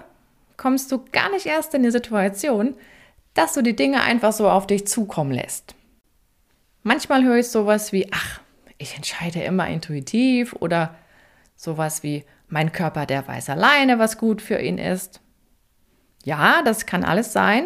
kommst 0.58 0.92
du 0.92 1.04
gar 1.12 1.30
nicht 1.32 1.46
erst 1.46 1.74
in 1.74 1.84
die 1.84 1.92
Situation, 1.92 2.76
dass 3.34 3.54
du 3.54 3.62
die 3.62 3.76
Dinge 3.76 4.02
einfach 4.02 4.32
so 4.32 4.50
auf 4.50 4.68
dich 4.68 4.88
zukommen 4.88 5.32
lässt. 5.32 5.76
Manchmal 6.84 7.24
höre 7.24 7.38
ich 7.38 7.50
sowas 7.50 7.92
wie, 7.92 8.08
ach, 8.12 8.40
ich 8.78 8.96
entscheide 8.96 9.42
immer 9.42 9.68
intuitiv 9.68 10.54
oder 10.54 10.96
sowas 11.56 12.04
wie, 12.04 12.24
mein 12.48 12.72
Körper, 12.72 13.06
der 13.06 13.28
weiß 13.28 13.50
alleine, 13.50 14.00
was 14.00 14.18
gut 14.18 14.42
für 14.42 14.60
ihn 14.60 14.78
ist. 14.78 15.20
Ja, 16.24 16.62
das 16.64 16.86
kann 16.86 17.04
alles 17.04 17.34
sein, 17.34 17.66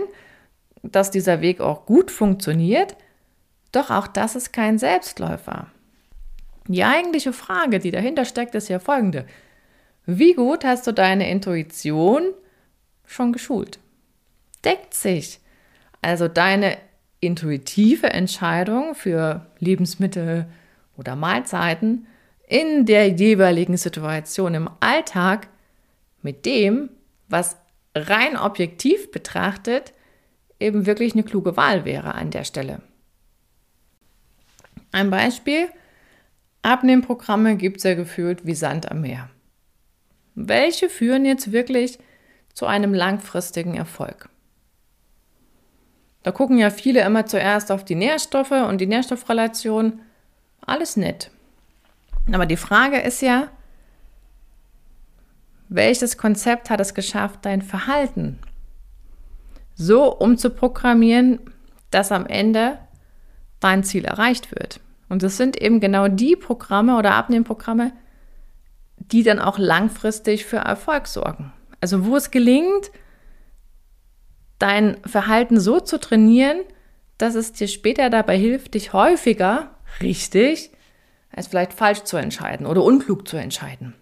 dass 0.83 1.11
dieser 1.11 1.41
Weg 1.41 1.61
auch 1.61 1.85
gut 1.85 2.11
funktioniert, 2.11 2.95
doch 3.71 3.91
auch 3.91 4.07
das 4.07 4.35
ist 4.35 4.53
kein 4.53 4.77
Selbstläufer. 4.77 5.67
Die 6.67 6.83
eigentliche 6.83 7.33
Frage, 7.33 7.79
die 7.79 7.91
dahinter 7.91 8.25
steckt, 8.25 8.55
ist 8.55 8.69
ja 8.69 8.79
folgende. 8.79 9.25
Wie 10.05 10.33
gut 10.33 10.63
hast 10.63 10.87
du 10.87 10.91
deine 10.91 11.29
Intuition 11.29 12.33
schon 13.05 13.33
geschult? 13.33 13.79
Deckt 14.63 14.93
sich 14.93 15.39
also 16.01 16.27
deine 16.27 16.77
intuitive 17.19 18.09
Entscheidung 18.09 18.95
für 18.95 19.45
Lebensmittel 19.59 20.47
oder 20.97 21.15
Mahlzeiten 21.15 22.07
in 22.47 22.85
der 22.85 23.09
jeweiligen 23.09 23.77
Situation 23.77 24.55
im 24.55 24.69
Alltag 24.79 25.47
mit 26.21 26.45
dem, 26.45 26.89
was 27.27 27.57
rein 27.95 28.37
objektiv 28.37 29.11
betrachtet 29.11 29.93
eben 30.59 30.85
wirklich 30.85 31.13
eine 31.13 31.23
kluge 31.23 31.57
Wahl 31.57 31.85
wäre 31.85 32.15
an 32.15 32.31
der 32.31 32.43
Stelle. 32.43 32.81
Ein 34.91 35.09
Beispiel, 35.09 35.67
Abnehmprogramme 36.61 37.55
gibt 37.55 37.77
es 37.77 37.83
ja 37.83 37.93
gefühlt 37.93 38.45
wie 38.45 38.55
Sand 38.55 38.91
am 38.91 39.01
Meer. 39.01 39.29
Welche 40.35 40.89
führen 40.89 41.25
jetzt 41.25 41.51
wirklich 41.51 41.99
zu 42.53 42.65
einem 42.65 42.93
langfristigen 42.93 43.75
Erfolg? 43.75 44.29
Da 46.23 46.31
gucken 46.31 46.57
ja 46.57 46.69
viele 46.69 47.01
immer 47.01 47.25
zuerst 47.25 47.71
auf 47.71 47.85
die 47.85 47.95
Nährstoffe 47.95 48.51
und 48.51 48.79
die 48.79 48.87
Nährstoffrelation. 48.87 50.01
Alles 50.61 50.97
nett. 50.97 51.31
Aber 52.31 52.45
die 52.45 52.57
Frage 52.57 52.99
ist 52.99 53.21
ja, 53.21 53.49
welches 55.69 56.17
Konzept 56.17 56.69
hat 56.69 56.79
es 56.79 56.93
geschafft, 56.93 57.39
dein 57.43 57.61
Verhalten 57.61 58.39
so 59.79 60.13
umzuprogrammieren, 60.13 61.39
dass 61.89 62.11
am 62.11 62.25
Ende 62.27 62.77
dein 63.61 63.83
Ziel 63.83 64.05
erreicht 64.05 64.51
wird? 64.51 64.81
Und 65.07 65.23
es 65.23 65.37
sind 65.37 65.59
eben 65.59 65.79
genau 65.79 66.07
die 66.07 66.35
Programme 66.35 66.97
oder 66.97 67.15
Abnehmprogramme, 67.15 67.93
die 68.97 69.23
dann 69.23 69.39
auch 69.39 69.57
langfristig 69.57 70.45
für 70.45 70.57
Erfolg 70.57 71.07
sorgen. 71.07 71.53
Also 71.81 72.05
wo 72.05 72.17
es 72.17 72.29
gelingt, 72.29 72.91
dein 74.59 74.97
Verhalten 75.05 75.59
so 75.59 75.79
zu 75.79 75.97
trainieren, 75.97 76.59
dass 77.17 77.35
es 77.35 77.53
dir 77.53 77.69
später 77.69 78.09
dabei 78.09 78.37
hilft, 78.37 78.73
dich 78.73 78.91
häufiger 78.91 79.71
richtig 80.01 80.71
als 81.31 81.47
vielleicht 81.47 81.73
falsch 81.73 82.03
zu 82.03 82.17
entscheiden 82.17 82.65
oder 82.65 82.83
unklug 82.83 83.27
zu 83.27 83.37
entscheiden. 83.37 83.95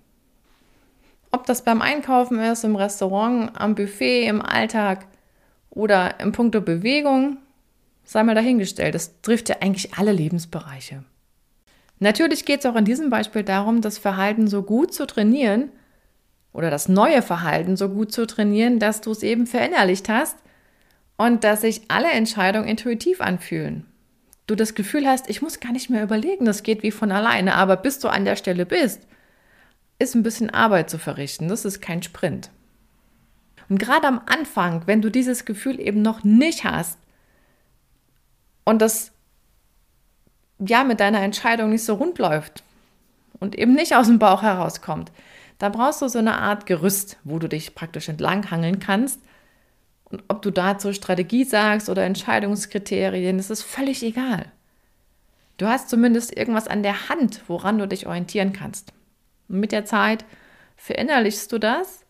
Ob 1.31 1.45
das 1.45 1.63
beim 1.63 1.81
Einkaufen 1.81 2.39
ist, 2.39 2.63
im 2.63 2.75
Restaurant, 2.75 3.51
am 3.53 3.75
Buffet, 3.75 4.25
im 4.27 4.41
Alltag 4.41 5.05
oder 5.77 6.19
im 6.19 6.31
Punkto 6.31 6.59
Bewegung, 6.59 7.37
sei 8.03 8.23
mal 8.23 8.35
dahingestellt. 8.35 8.95
Das 8.95 9.21
trifft 9.21 9.49
ja 9.49 9.57
eigentlich 9.61 9.93
alle 9.93 10.11
Lebensbereiche. 10.11 11.03
Natürlich 11.99 12.45
geht 12.45 12.61
es 12.61 12.65
auch 12.65 12.75
in 12.75 12.85
diesem 12.85 13.09
Beispiel 13.09 13.43
darum, 13.43 13.81
das 13.81 13.97
Verhalten 13.97 14.47
so 14.47 14.63
gut 14.63 14.93
zu 14.93 15.05
trainieren 15.05 15.69
oder 16.51 16.71
das 16.71 16.89
neue 16.89 17.21
Verhalten 17.21 17.77
so 17.77 17.89
gut 17.89 18.11
zu 18.11 18.25
trainieren, 18.25 18.79
dass 18.79 19.01
du 19.01 19.11
es 19.11 19.23
eben 19.23 19.45
verinnerlicht 19.45 20.09
hast 20.09 20.37
und 21.15 21.43
dass 21.43 21.61
sich 21.61 21.81
alle 21.89 22.09
Entscheidungen 22.09 22.67
intuitiv 22.67 23.21
anfühlen. 23.21 23.85
Du 24.47 24.55
das 24.55 24.75
Gefühl 24.75 25.07
hast, 25.07 25.29
ich 25.29 25.41
muss 25.41 25.59
gar 25.59 25.71
nicht 25.71 25.89
mehr 25.89 26.03
überlegen, 26.03 26.45
das 26.45 26.63
geht 26.63 26.81
wie 26.81 26.91
von 26.91 27.11
alleine, 27.11 27.55
aber 27.55 27.77
bis 27.77 27.99
du 27.99 28.07
an 28.07 28.25
der 28.25 28.35
Stelle 28.35 28.65
bist, 28.65 29.07
ist 29.99 30.15
ein 30.15 30.23
bisschen 30.23 30.49
Arbeit 30.49 30.89
zu 30.89 30.97
verrichten. 30.97 31.47
Das 31.49 31.65
ist 31.65 31.81
kein 31.81 32.01
Sprint. 32.01 32.49
Und 33.69 33.79
gerade 33.79 34.07
am 34.07 34.21
Anfang, 34.25 34.83
wenn 34.85 35.01
du 35.01 35.11
dieses 35.11 35.45
Gefühl 35.45 35.79
eben 35.79 36.01
noch 36.01 36.23
nicht 36.23 36.63
hast 36.63 36.97
und 38.63 38.81
das 38.81 39.11
ja 40.59 40.83
mit 40.83 40.99
deiner 40.99 41.21
Entscheidung 41.21 41.69
nicht 41.69 41.83
so 41.83 41.95
rund 41.95 42.17
läuft 42.17 42.63
und 43.39 43.57
eben 43.57 43.73
nicht 43.73 43.95
aus 43.95 44.07
dem 44.07 44.19
Bauch 44.19 44.41
herauskommt, 44.41 45.11
da 45.59 45.69
brauchst 45.69 46.01
du 46.01 46.07
so 46.07 46.19
eine 46.19 46.37
Art 46.37 46.65
Gerüst, 46.65 47.17
wo 47.23 47.39
du 47.39 47.49
dich 47.49 47.75
praktisch 47.75 48.09
entlanghangeln 48.09 48.79
kannst 48.79 49.19
und 50.05 50.23
ob 50.27 50.41
du 50.41 50.51
dazu 50.51 50.93
Strategie 50.93 51.43
sagst 51.43 51.89
oder 51.89 52.05
Entscheidungskriterien, 52.05 53.37
das 53.37 53.49
ist 53.49 53.63
völlig 53.63 54.03
egal. 54.03 54.45
Du 55.57 55.67
hast 55.67 55.89
zumindest 55.89 56.35
irgendwas 56.37 56.67
an 56.67 56.83
der 56.83 57.09
Hand, 57.09 57.41
woran 57.47 57.79
du 57.79 57.87
dich 57.87 58.05
orientieren 58.05 58.53
kannst. 58.53 58.93
Und 59.49 59.59
mit 59.59 59.71
der 59.71 59.85
Zeit 59.85 60.23
verinnerlichst 60.77 61.51
du 61.51 61.57
das 61.57 62.05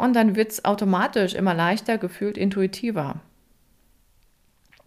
und 0.00 0.14
dann 0.14 0.36
wird 0.36 0.52
es 0.52 0.64
automatisch 0.64 1.34
immer 1.34 1.54
leichter, 1.54 1.98
gefühlt 1.98 2.36
intuitiver. 2.36 3.20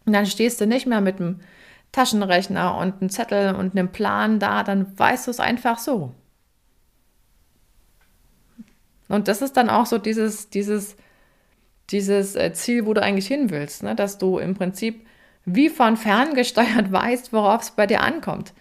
Und 0.05 0.13
dann 0.13 0.25
stehst 0.25 0.59
du 0.59 0.67
nicht 0.67 0.85
mehr 0.85 1.01
mit 1.01 1.19
einem 1.19 1.39
Taschenrechner 1.91 2.77
und 2.77 2.99
einem 2.99 3.09
Zettel 3.09 3.55
und 3.55 3.77
einem 3.77 3.91
Plan 3.91 4.39
da, 4.39 4.63
dann 4.63 4.97
weißt 4.97 5.27
du 5.27 5.31
es 5.31 5.39
einfach 5.39 5.77
so. 5.77 6.13
Und 9.07 9.27
das 9.27 9.41
ist 9.41 9.55
dann 9.55 9.69
auch 9.69 9.85
so 9.85 9.97
dieses, 9.97 10.49
dieses 10.49 10.97
dieses 11.89 12.35
äh, 12.35 12.53
Ziel, 12.53 12.85
wo 12.85 12.93
du 12.93 13.01
eigentlich 13.01 13.27
hin 13.27 13.49
willst, 13.49 13.83
ne? 13.83 13.95
dass 13.95 14.17
du 14.17 14.39
im 14.39 14.55
Prinzip 14.55 15.05
wie 15.45 15.69
von 15.69 15.97
fern 15.97 16.33
gesteuert 16.35 16.91
weißt, 16.91 17.33
worauf 17.33 17.61
es 17.61 17.71
bei 17.71 17.87
dir 17.87 18.01
ankommt 18.01 18.53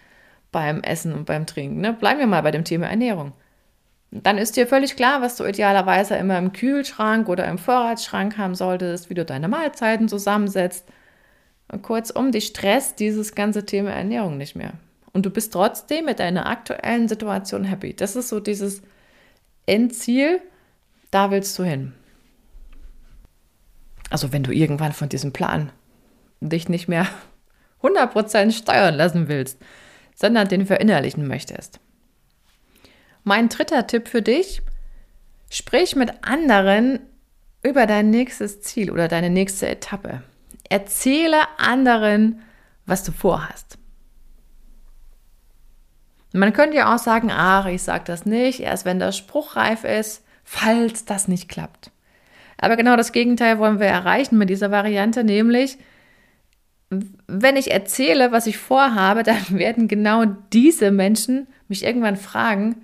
beim 0.51 0.81
Essen 0.81 1.13
und 1.13 1.25
beim 1.25 1.47
Trinken. 1.47 1.81
Ne? 1.81 1.93
Bleiben 1.93 2.19
wir 2.19 2.27
mal 2.27 2.43
bei 2.43 2.51
dem 2.51 2.63
Thema 2.63 2.87
Ernährung. 2.87 3.33
Dann 4.21 4.37
ist 4.37 4.55
dir 4.55 4.67
völlig 4.67 4.95
klar, 4.95 5.23
was 5.23 5.37
du 5.37 5.43
idealerweise 5.43 6.15
immer 6.15 6.37
im 6.37 6.53
Kühlschrank 6.53 7.27
oder 7.29 7.47
im 7.47 7.57
Vorratsschrank 7.57 8.37
haben 8.37 8.53
solltest, 8.53 9.09
wie 9.09 9.15
du 9.15 9.25
deine 9.25 9.47
Mahlzeiten 9.47 10.07
zusammensetzt. 10.07 10.87
Und 11.67 11.81
kurzum, 11.81 12.31
dich 12.31 12.45
stresst 12.45 12.99
dieses 12.99 13.33
ganze 13.33 13.65
Thema 13.65 13.89
Ernährung 13.89 14.37
nicht 14.37 14.55
mehr. 14.55 14.73
Und 15.13 15.25
du 15.25 15.31
bist 15.31 15.51
trotzdem 15.53 16.05
mit 16.05 16.19
deiner 16.19 16.45
aktuellen 16.45 17.07
Situation 17.07 17.63
happy. 17.63 17.95
Das 17.95 18.15
ist 18.15 18.29
so 18.29 18.39
dieses 18.39 18.83
Endziel, 19.65 20.41
da 21.09 21.31
willst 21.31 21.57
du 21.57 21.63
hin. 21.63 21.93
Also 24.11 24.31
wenn 24.31 24.43
du 24.43 24.51
irgendwann 24.51 24.93
von 24.93 25.09
diesem 25.09 25.33
Plan 25.33 25.71
dich 26.39 26.69
nicht 26.69 26.87
mehr 26.87 27.07
100% 27.81 28.51
steuern 28.51 28.93
lassen 28.93 29.27
willst, 29.27 29.59
sondern 30.13 30.47
den 30.49 30.67
verinnerlichen 30.67 31.27
möchtest. 31.27 31.79
Mein 33.23 33.49
dritter 33.49 33.87
Tipp 33.87 34.07
für 34.07 34.21
dich, 34.21 34.61
sprich 35.49 35.95
mit 35.95 36.11
anderen 36.23 36.99
über 37.61 37.85
dein 37.87 38.09
nächstes 38.09 38.61
Ziel 38.61 38.91
oder 38.91 39.07
deine 39.07 39.29
nächste 39.29 39.67
Etappe. 39.67 40.23
Erzähle 40.69 41.37
anderen, 41.57 42.41
was 42.85 43.03
du 43.03 43.11
vorhast. 43.11 43.77
Man 46.33 46.51
könnte 46.51 46.77
ja 46.77 46.93
auch 46.93 46.99
sagen, 46.99 47.31
ach, 47.31 47.67
ich 47.67 47.83
sage 47.83 48.03
das 48.05 48.25
nicht, 48.25 48.59
erst 48.59 48.85
wenn 48.85 48.99
das 48.99 49.15
spruchreif 49.15 49.83
ist, 49.83 50.25
falls 50.43 51.05
das 51.05 51.27
nicht 51.27 51.47
klappt. 51.47 51.91
Aber 52.57 52.75
genau 52.75 52.95
das 52.95 53.11
Gegenteil 53.11 53.59
wollen 53.59 53.79
wir 53.79 53.87
erreichen 53.87 54.37
mit 54.37 54.49
dieser 54.49 54.71
Variante, 54.71 55.23
nämlich, 55.23 55.77
wenn 56.89 57.55
ich 57.55 57.71
erzähle, 57.71 58.31
was 58.31 58.47
ich 58.47 58.57
vorhabe, 58.57 59.23
dann 59.23 59.43
werden 59.51 59.87
genau 59.87 60.25
diese 60.51 60.91
Menschen 60.91 61.47
mich 61.67 61.83
irgendwann 61.83 62.17
fragen, 62.17 62.83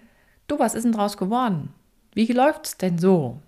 du, 0.51 0.59
was 0.59 0.75
ist 0.75 0.83
denn 0.83 0.91
draus 0.91 1.17
geworden? 1.17 1.73
Wie 2.13 2.31
läuft 2.31 2.65
es 2.65 2.77
denn 2.77 2.97
so? 2.97 3.39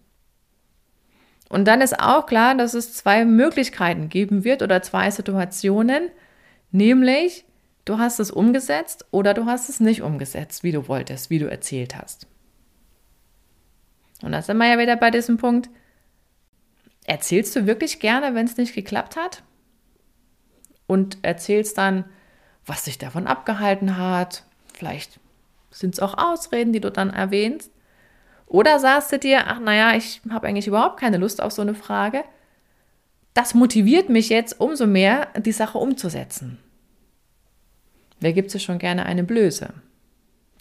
Und 1.50 1.66
dann 1.66 1.82
ist 1.82 2.00
auch 2.00 2.26
klar, 2.26 2.56
dass 2.56 2.74
es 2.74 2.94
zwei 2.94 3.26
Möglichkeiten 3.26 4.08
geben 4.08 4.44
wird 4.46 4.62
oder 4.62 4.82
zwei 4.82 5.12
Situationen, 5.12 6.10
nämlich 6.72 7.44
du 7.84 7.98
hast 7.98 8.20
es 8.20 8.32
umgesetzt 8.32 9.06
oder 9.12 9.34
du 9.34 9.46
hast 9.46 9.68
es 9.68 9.82
nicht 9.82 10.02
umgesetzt, 10.02 10.64
wie 10.64 10.72
du 10.72 10.88
wolltest, 10.88 11.30
wie 11.30 11.40
du 11.40 11.50
erzählt 11.50 11.98
hast. 11.98 12.28
Und 14.22 14.32
da 14.32 14.42
sind 14.42 14.58
wir 14.58 14.68
ja 14.68 14.78
wieder 14.78 14.96
bei 14.96 15.12
diesem 15.12 15.38
Punkt, 15.38 15.70
erzählst 17.06 17.56
du 17.56 17.66
wirklich 17.66 18.00
gerne, 18.00 18.34
wenn 18.36 18.46
es 18.46 18.58
nicht 18.58 18.74
geklappt 18.74 19.18
hat? 19.18 19.44
Und 20.88 21.18
erzählst 21.22 21.78
dann, 21.78 22.06
was 22.66 22.84
dich 22.84 22.98
davon 22.98 23.28
abgehalten 23.28 23.98
hat. 23.98 24.46
Vielleicht 24.74 25.20
sind 25.72 25.96
es 25.96 26.00
auch 26.00 26.18
Ausreden, 26.18 26.74
die 26.74 26.82
du 26.82 26.92
dann 26.92 27.10
erwähnst. 27.10 27.72
Oder 28.48 28.80
sagst 28.80 29.12
du 29.12 29.20
dir, 29.20 29.48
ach 29.48 29.60
naja, 29.60 29.96
ich 29.96 30.22
habe 30.30 30.48
eigentlich 30.48 30.68
überhaupt 30.68 31.00
keine 31.00 31.18
Lust 31.18 31.42
auf 31.42 31.52
so 31.52 31.62
eine 31.62 31.74
Frage. 31.74 32.24
Das 33.34 33.54
motiviert 33.54 34.10
mich 34.10 34.30
jetzt 34.30 34.60
umso 34.60 34.86
mehr, 34.86 35.30
die 35.38 35.54
Sache 35.54 35.78
umzusetzen. 35.78 36.60
Wer 38.20 38.34
gibt 38.34 38.52
sich 38.52 38.64
schon 38.64 38.78
gerne 38.78 39.06
eine 39.06 39.24
Blöße? 39.24 39.74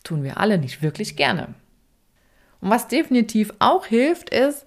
Tun 0.05 0.23
wir 0.23 0.39
alle 0.39 0.57
nicht 0.57 0.83
wirklich 0.83 1.17
gerne. 1.17 1.49
Und 2.61 2.71
was 2.71 2.89
definitiv 2.89 3.53
auch 3.59 3.87
hilft, 3.87 4.31
ist, 4.31 4.67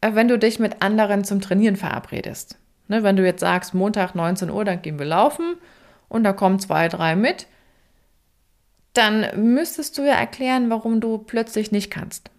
äh, 0.00 0.14
wenn 0.14 0.28
du 0.28 0.38
dich 0.38 0.58
mit 0.58 0.82
anderen 0.82 1.24
zum 1.24 1.40
Trainieren 1.40 1.76
verabredest. 1.76 2.58
Ne, 2.88 3.02
wenn 3.02 3.16
du 3.16 3.24
jetzt 3.24 3.40
sagst, 3.40 3.74
Montag 3.74 4.14
19 4.14 4.50
Uhr, 4.50 4.64
dann 4.64 4.82
gehen 4.82 4.98
wir 4.98 5.06
laufen 5.06 5.56
und 6.08 6.24
da 6.24 6.32
kommen 6.32 6.58
zwei, 6.58 6.88
drei 6.88 7.16
mit, 7.16 7.46
dann 8.98 9.54
müsstest 9.54 9.96
du 9.96 10.02
ja 10.02 10.14
erklären, 10.14 10.68
warum 10.68 11.00
du 11.00 11.18
plötzlich 11.18 11.70
nicht 11.70 11.90
kannst. 11.90 12.30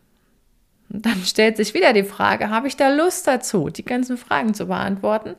Und 0.89 1.05
dann 1.05 1.23
stellt 1.23 1.57
sich 1.57 1.73
wieder 1.73 1.93
die 1.93 2.03
Frage, 2.03 2.49
habe 2.49 2.67
ich 2.67 2.75
da 2.75 2.89
Lust 2.89 3.25
dazu, 3.27 3.69
die 3.69 3.85
ganzen 3.85 4.17
Fragen 4.17 4.53
zu 4.53 4.67
beantworten, 4.67 5.35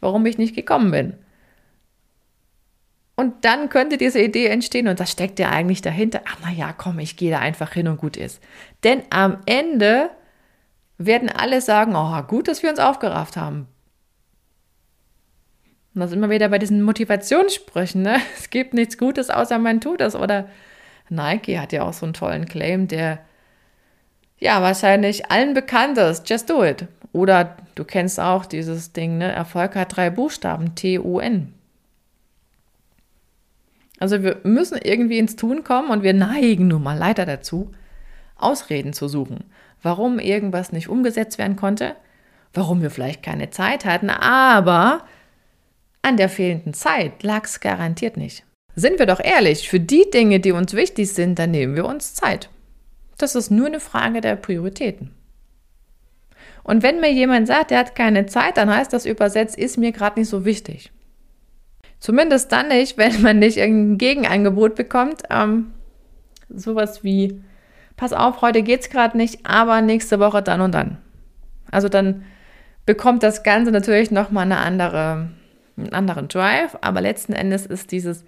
warum 0.00 0.26
ich 0.26 0.36
nicht 0.36 0.56
gekommen 0.56 0.90
bin? 0.90 1.14
Und 3.14 3.44
dann 3.44 3.68
könnte 3.68 3.96
diese 3.96 4.20
Idee 4.20 4.46
entstehen 4.46 4.88
und 4.88 5.00
das 5.00 5.10
steckt 5.10 5.38
ja 5.38 5.50
eigentlich 5.50 5.82
dahinter. 5.82 6.22
Ach 6.26 6.40
naja, 6.40 6.72
komm, 6.72 6.98
ich 6.98 7.16
gehe 7.16 7.30
da 7.30 7.38
einfach 7.38 7.72
hin 7.72 7.88
und 7.88 7.98
gut 7.98 8.16
ist. 8.16 8.40
Denn 8.84 9.02
am 9.10 9.38
Ende 9.46 10.10
werden 10.98 11.28
alle 11.28 11.60
sagen, 11.60 11.94
oh, 11.96 12.22
gut, 12.22 12.48
dass 12.48 12.62
wir 12.62 12.70
uns 12.70 12.78
aufgerafft 12.78 13.36
haben. 13.36 13.66
Und 15.94 16.00
das 16.00 16.12
immer 16.12 16.30
wieder 16.30 16.48
bei 16.48 16.58
diesen 16.58 16.82
Motivationssprüchen, 16.82 18.02
ne? 18.02 18.18
Es 18.38 18.50
gibt 18.50 18.74
nichts 18.74 18.98
Gutes, 18.98 19.30
außer 19.30 19.58
man 19.58 19.80
tut 19.80 20.00
es. 20.00 20.14
Oder 20.14 20.48
Nike 21.08 21.58
hat 21.58 21.72
ja 21.72 21.82
auch 21.82 21.92
so 21.92 22.06
einen 22.06 22.14
tollen 22.14 22.46
Claim, 22.46 22.88
der 22.88 23.20
ja, 24.38 24.62
wahrscheinlich 24.62 25.30
allen 25.30 25.54
bekannt 25.54 25.98
ist. 25.98 26.28
Just 26.28 26.48
do 26.48 26.64
it. 26.64 26.86
Oder 27.12 27.56
du 27.74 27.84
kennst 27.84 28.20
auch 28.20 28.46
dieses 28.46 28.92
Ding, 28.92 29.18
ne? 29.18 29.32
Erfolg 29.32 29.74
hat 29.74 29.96
drei 29.96 30.10
Buchstaben, 30.10 30.74
T-U-N. 30.74 31.54
Also 33.98 34.22
wir 34.22 34.40
müssen 34.44 34.78
irgendwie 34.80 35.18
ins 35.18 35.36
Tun 35.36 35.64
kommen 35.64 35.90
und 35.90 36.02
wir 36.02 36.14
neigen 36.14 36.68
nun 36.68 36.82
mal 36.82 36.96
leider 36.96 37.26
dazu, 37.26 37.72
Ausreden 38.36 38.92
zu 38.92 39.08
suchen. 39.08 39.44
Warum 39.82 40.18
irgendwas 40.18 40.72
nicht 40.72 40.88
umgesetzt 40.88 41.38
werden 41.38 41.56
konnte, 41.56 41.96
warum 42.54 42.82
wir 42.82 42.90
vielleicht 42.90 43.22
keine 43.22 43.50
Zeit 43.50 43.84
hatten, 43.84 44.10
aber 44.10 45.02
an 46.08 46.16
der 46.16 46.28
fehlenden 46.28 46.74
Zeit 46.74 47.22
lag 47.22 47.44
es 47.44 47.60
garantiert 47.60 48.16
nicht. 48.16 48.44
Sind 48.74 48.98
wir 48.98 49.06
doch 49.06 49.20
ehrlich, 49.20 49.68
für 49.68 49.80
die 49.80 50.10
Dinge, 50.10 50.40
die 50.40 50.52
uns 50.52 50.74
wichtig 50.74 51.12
sind, 51.12 51.38
dann 51.38 51.50
nehmen 51.50 51.76
wir 51.76 51.84
uns 51.84 52.14
Zeit. 52.14 52.48
Das 53.18 53.34
ist 53.34 53.50
nur 53.50 53.66
eine 53.66 53.80
Frage 53.80 54.20
der 54.20 54.36
Prioritäten. 54.36 55.10
Und 56.62 56.82
wenn 56.82 57.00
mir 57.00 57.12
jemand 57.12 57.46
sagt, 57.46 57.72
er 57.72 57.78
hat 57.78 57.94
keine 57.94 58.26
Zeit, 58.26 58.56
dann 58.56 58.74
heißt 58.74 58.92
das 58.92 59.06
übersetzt, 59.06 59.58
ist 59.58 59.78
mir 59.78 59.92
gerade 59.92 60.20
nicht 60.20 60.28
so 60.28 60.44
wichtig. 60.44 60.92
Zumindest 61.98 62.52
dann 62.52 62.68
nicht, 62.68 62.96
wenn 62.98 63.22
man 63.22 63.38
nicht 63.38 63.56
irgendein 63.56 63.98
Gegenangebot 63.98 64.74
bekommt. 64.74 65.22
Ähm, 65.30 65.72
sowas 66.48 67.02
wie, 67.02 67.42
pass 67.96 68.12
auf, 68.12 68.42
heute 68.42 68.62
geht's 68.62 68.90
gerade 68.90 69.16
nicht, 69.16 69.44
aber 69.44 69.80
nächste 69.80 70.20
Woche 70.20 70.42
dann 70.42 70.60
und 70.60 70.72
dann. 70.72 70.98
Also 71.70 71.88
dann 71.88 72.24
bekommt 72.86 73.22
das 73.22 73.42
Ganze 73.42 73.72
natürlich 73.72 74.10
nochmal 74.10 74.44
eine 74.44 74.58
andere, 74.58 75.28
einen 75.78 75.92
anderen 75.92 76.28
Drive, 76.28 76.76
aber 76.80 77.00
letzten 77.00 77.32
Endes 77.32 77.66
ist 77.66 77.92
dieses, 77.92 78.24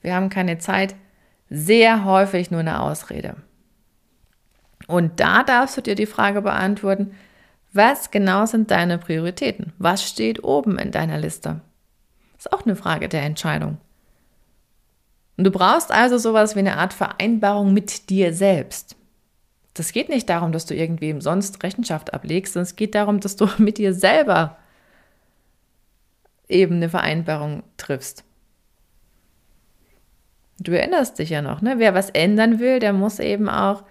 wir 0.00 0.14
haben 0.14 0.28
keine 0.28 0.58
Zeit, 0.58 0.94
sehr 1.50 2.04
häufig 2.04 2.50
nur 2.50 2.60
eine 2.60 2.80
Ausrede. 2.80 3.36
Und 4.86 5.20
da 5.20 5.42
darfst 5.42 5.76
du 5.76 5.80
dir 5.80 5.94
die 5.94 6.06
Frage 6.06 6.42
beantworten, 6.42 7.14
was 7.72 8.10
genau 8.10 8.46
sind 8.46 8.70
deine 8.70 8.98
Prioritäten? 8.98 9.72
Was 9.78 10.06
steht 10.06 10.44
oben 10.44 10.78
in 10.78 10.90
deiner 10.90 11.18
Liste? 11.18 11.60
Ist 12.36 12.52
auch 12.52 12.66
eine 12.66 12.76
Frage 12.76 13.08
der 13.08 13.22
Entscheidung. 13.22 13.78
Und 15.36 15.44
du 15.44 15.50
brauchst 15.50 15.90
also 15.90 16.18
sowas 16.18 16.54
wie 16.54 16.60
eine 16.60 16.76
Art 16.76 16.92
Vereinbarung 16.92 17.72
mit 17.72 18.10
dir 18.10 18.34
selbst. 18.34 18.96
Das 19.74 19.92
geht 19.92 20.10
nicht 20.10 20.28
darum, 20.28 20.52
dass 20.52 20.66
du 20.66 20.74
irgendwem 20.74 21.20
sonst 21.22 21.62
Rechenschaft 21.62 22.12
ablegst, 22.12 22.52
sondern 22.52 22.66
es 22.66 22.76
geht 22.76 22.94
darum, 22.94 23.20
dass 23.20 23.36
du 23.36 23.48
mit 23.58 23.78
dir 23.78 23.94
selber 23.94 24.58
eben 26.52 26.76
eine 26.76 26.88
Vereinbarung 26.88 27.62
triffst. 27.76 28.24
Du 30.58 30.72
erinnerst 30.72 31.18
dich 31.18 31.30
ja 31.30 31.42
noch, 31.42 31.60
ne? 31.60 31.74
Wer 31.78 31.94
was 31.94 32.10
ändern 32.10 32.60
will, 32.60 32.78
der 32.78 32.92
muss 32.92 33.18
eben 33.18 33.48
auch 33.48 33.82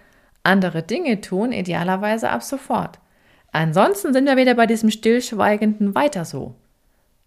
andere 0.42 0.82
Dinge 0.82 1.20
tun, 1.20 1.52
idealerweise 1.52 2.30
ab 2.30 2.42
sofort. 2.42 2.98
Ansonsten 3.52 4.12
sind 4.12 4.26
wir 4.26 4.36
wieder 4.36 4.54
bei 4.54 4.66
diesem 4.66 4.90
stillschweigenden 4.90 5.94
Weiter 5.94 6.24
so. 6.24 6.54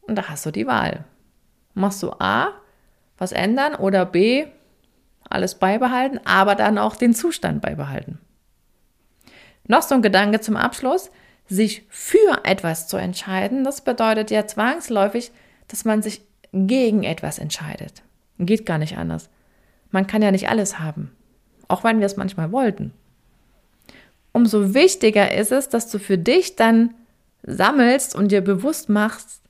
Und 0.02 0.15
da 0.15 0.30
hast 0.30 0.45
du 0.45 0.52
die 0.52 0.65
Wahl. 0.65 1.06
Machst 1.74 2.02
du 2.02 2.12
A, 2.19 2.54
was 3.17 3.32
ändern 3.32 3.76
oder 3.76 4.06
B, 4.06 4.48
alles 5.30 5.56
beibehalten, 5.56 6.19
aber 6.26 6.56
dann 6.56 6.78
auch 6.78 6.95
den 6.95 7.13
Zustand 7.13 7.62
beibehalten. 7.62 8.19
Noch 9.67 9.82
so 9.82 9.95
ein 9.95 10.02
Gedanke 10.02 10.39
zum 10.39 10.58
Abschluss. 10.58 11.12
Sich 11.47 11.86
für 11.89 12.43
etwas 12.43 12.88
zu 12.88 12.97
entscheiden, 12.97 13.63
das 13.63 13.81
bedeutet 13.81 14.31
ja 14.31 14.47
zwangsläufig, 14.47 15.31
dass 15.67 15.86
man 15.86 16.01
sich 16.01 16.21
gegen 16.53 17.03
etwas 17.03 17.39
entscheidet. 17.39 18.01
Geht 18.39 18.65
gar 18.65 18.77
nicht 18.77 18.97
anders. 18.97 19.29
Man 19.91 20.08
kann 20.08 20.21
ja 20.21 20.31
nicht 20.31 20.49
alles 20.49 20.79
haben, 20.79 21.12
auch 21.67 21.84
wenn 21.84 21.99
wir 21.99 22.05
es 22.05 22.17
manchmal 22.17 22.51
wollten 22.51 22.93
umso 24.36 24.73
wichtiger 24.73 25.34
ist 25.34 25.53
es, 25.53 25.69
dass 25.69 25.89
du 25.89 25.97
für 25.97 26.17
dich 26.17 26.58
dann 26.58 26.93
sammelst 27.43 28.13
und 28.13 28.34
dir 28.34 28.41
bewusst 28.41 28.89
machst, 28.89 29.41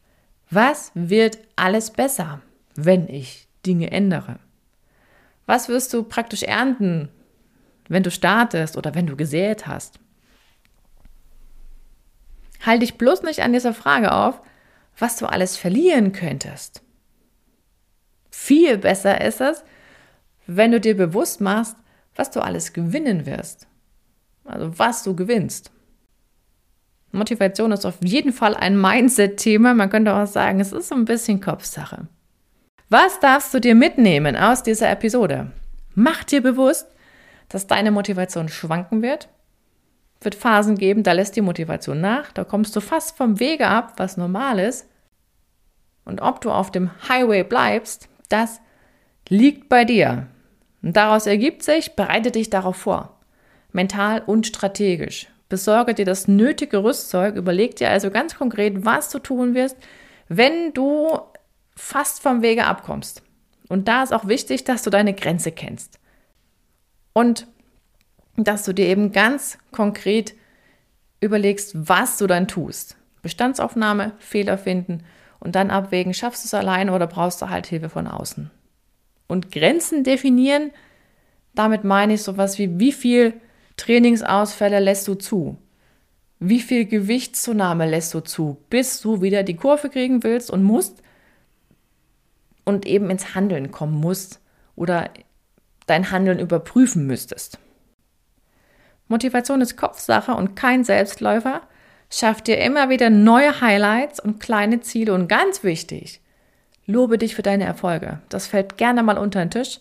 was 0.51 0.91
wird 0.93 1.39
alles 1.55 1.89
besser, 1.89 2.39
wenn 2.75 3.09
ich 3.09 3.47
Dinge 3.65 3.89
ändere? 3.89 4.37
Was 5.47 5.69
wirst 5.69 5.91
du 5.91 6.03
praktisch 6.03 6.43
ernten, 6.43 7.09
wenn 7.89 8.03
du 8.03 8.11
startest 8.11 8.77
oder 8.77 8.93
wenn 8.93 9.07
du 9.07 9.15
gesät 9.15 9.65
hast? 9.65 9.99
Halte 12.65 12.81
dich 12.81 12.97
bloß 12.97 13.23
nicht 13.23 13.41
an 13.41 13.53
dieser 13.53 13.73
Frage 13.73 14.11
auf, 14.11 14.41
was 14.97 15.17
du 15.17 15.25
alles 15.25 15.57
verlieren 15.57 16.13
könntest. 16.13 16.81
Viel 18.31 18.77
besser 18.77 19.21
ist 19.21 19.41
es, 19.41 19.63
wenn 20.47 20.71
du 20.71 20.79
dir 20.79 20.95
bewusst 20.95 21.41
machst, 21.41 21.75
was 22.15 22.31
du 22.31 22.39
alles 22.41 22.73
gewinnen 22.73 23.25
wirst. 23.25 23.67
Also 24.45 24.77
was 24.77 25.03
du 25.03 25.15
gewinnst. 25.15 25.71
Motivation 27.11 27.71
ist 27.71 27.85
auf 27.85 27.97
jeden 28.03 28.33
Fall 28.33 28.55
ein 28.55 28.79
Mindset-Thema. 28.79 29.73
Man 29.73 29.89
könnte 29.89 30.13
auch 30.13 30.27
sagen, 30.27 30.59
es 30.59 30.71
ist 30.71 30.89
so 30.89 30.95
ein 30.95 31.05
bisschen 31.05 31.41
Kopfsache. 31.41 32.07
Was 32.89 33.19
darfst 33.19 33.53
du 33.53 33.59
dir 33.59 33.73
mitnehmen 33.73 34.35
aus 34.35 34.63
dieser 34.63 34.89
Episode? 34.91 35.51
Mach 35.95 36.23
dir 36.23 36.41
bewusst, 36.41 36.87
dass 37.49 37.67
deine 37.67 37.91
Motivation 37.91 38.49
schwanken 38.49 39.01
wird. 39.01 39.29
Wird 40.21 40.35
Phasen 40.35 40.77
geben, 40.77 41.03
da 41.03 41.11
lässt 41.11 41.35
die 41.35 41.41
Motivation 41.41 42.01
nach, 42.01 42.31
da 42.31 42.43
kommst 42.43 42.75
du 42.75 42.79
fast 42.79 43.15
vom 43.17 43.39
Wege 43.39 43.67
ab, 43.67 43.93
was 43.97 44.17
normal 44.17 44.59
ist. 44.59 44.87
Und 46.03 46.21
ob 46.21 46.41
du 46.41 46.51
auf 46.51 46.71
dem 46.71 46.91
Highway 47.09 47.43
bleibst, 47.43 48.09
das 48.29 48.59
liegt 49.27 49.69
bei 49.69 49.85
dir. 49.85 50.27
Und 50.81 50.95
daraus 50.95 51.27
ergibt 51.27 51.63
sich, 51.63 51.95
bereite 51.95 52.31
dich 52.31 52.49
darauf 52.49 52.75
vor 52.75 53.15
mental 53.75 54.23
und 54.25 54.47
strategisch. 54.47 55.27
Besorge 55.49 55.93
dir 55.93 56.05
das 56.05 56.27
nötige 56.27 56.83
Rüstzeug, 56.83 57.35
überleg 57.35 57.75
dir 57.75 57.91
also 57.91 58.09
ganz 58.09 58.35
konkret, 58.35 58.85
was 58.85 59.09
du 59.09 59.19
tun 59.19 59.53
wirst, 59.53 59.77
wenn 60.27 60.73
du 60.73 61.19
fast 61.75 62.21
vom 62.21 62.41
Wege 62.41 62.65
abkommst. 62.65 63.21
Und 63.67 63.87
da 63.87 64.01
ist 64.01 64.13
auch 64.13 64.27
wichtig, 64.27 64.63
dass 64.63 64.81
du 64.81 64.89
deine 64.89 65.13
Grenze 65.13 65.51
kennst. 65.51 65.99
Und 67.13 67.47
dass 68.37 68.63
du 68.63 68.73
dir 68.73 68.87
eben 68.87 69.11
ganz 69.11 69.57
konkret 69.71 70.35
überlegst, 71.21 71.73
was 71.75 72.17
du 72.17 72.27
dann 72.27 72.47
tust. 72.47 72.97
Bestandsaufnahme, 73.21 74.13
Fehler 74.19 74.57
finden 74.57 75.03
und 75.39 75.55
dann 75.55 75.71
abwägen, 75.71 76.13
schaffst 76.13 76.43
du 76.43 76.47
es 76.47 76.53
alleine 76.53 76.93
oder 76.93 77.07
brauchst 77.07 77.41
du 77.41 77.49
halt 77.49 77.67
Hilfe 77.67 77.89
von 77.89 78.07
außen. 78.07 78.51
Und 79.27 79.51
Grenzen 79.51 80.03
definieren, 80.03 80.71
damit 81.55 81.83
meine 81.83 82.13
ich 82.13 82.23
sowas 82.23 82.59
wie, 82.59 82.79
wie 82.79 82.91
viel 82.91 83.33
Trainingsausfälle 83.77 84.79
lässt 84.79 85.07
du 85.07 85.15
zu? 85.15 85.57
Wie 86.39 86.59
viel 86.59 86.85
Gewichtszunahme 86.85 87.89
lässt 87.89 88.13
du 88.13 88.19
zu, 88.19 88.57
bis 88.69 89.01
du 89.01 89.21
wieder 89.21 89.43
die 89.43 89.55
Kurve 89.55 89.89
kriegen 89.89 90.23
willst 90.23 90.51
und 90.51 90.63
musst 90.63 91.01
und 92.65 92.85
eben 92.85 93.09
ins 93.09 93.33
Handeln 93.33 93.71
kommen 93.71 93.99
musst 93.99 94.41
oder 94.75 95.09
dein 95.87 96.11
Handeln 96.11 96.39
überprüfen 96.39 97.07
müsstest. 97.07 97.59
Motivation 99.07 99.61
ist 99.61 99.77
Kopfsache 99.77 100.33
und 100.33 100.55
kein 100.55 100.83
Selbstläufer. 100.83 101.61
Schaff 102.09 102.41
dir 102.41 102.59
immer 102.59 102.89
wieder 102.89 103.09
neue 103.09 103.61
Highlights 103.61 104.19
und 104.19 104.39
kleine 104.39 104.81
Ziele 104.81 105.13
und 105.13 105.27
ganz 105.27 105.63
wichtig, 105.63 106.21
lobe 106.85 107.17
dich 107.17 107.35
für 107.35 107.41
deine 107.41 107.65
Erfolge. 107.65 108.19
Das 108.29 108.47
fällt 108.47 108.77
gerne 108.77 109.03
mal 109.03 109.17
unter 109.17 109.39
den 109.39 109.51
Tisch. 109.51 109.79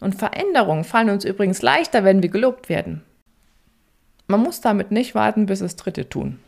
Und 0.00 0.14
Veränderungen 0.14 0.84
fallen 0.84 1.10
uns 1.10 1.24
übrigens 1.24 1.62
leichter, 1.62 2.04
wenn 2.04 2.22
wir 2.22 2.30
gelobt 2.30 2.68
werden. 2.68 3.02
Man 4.28 4.40
muss 4.40 4.60
damit 4.60 4.92
nicht 4.92 5.14
warten, 5.14 5.46
bis 5.46 5.60
es 5.60 5.74
Dritte 5.74 6.08
tun. 6.08 6.38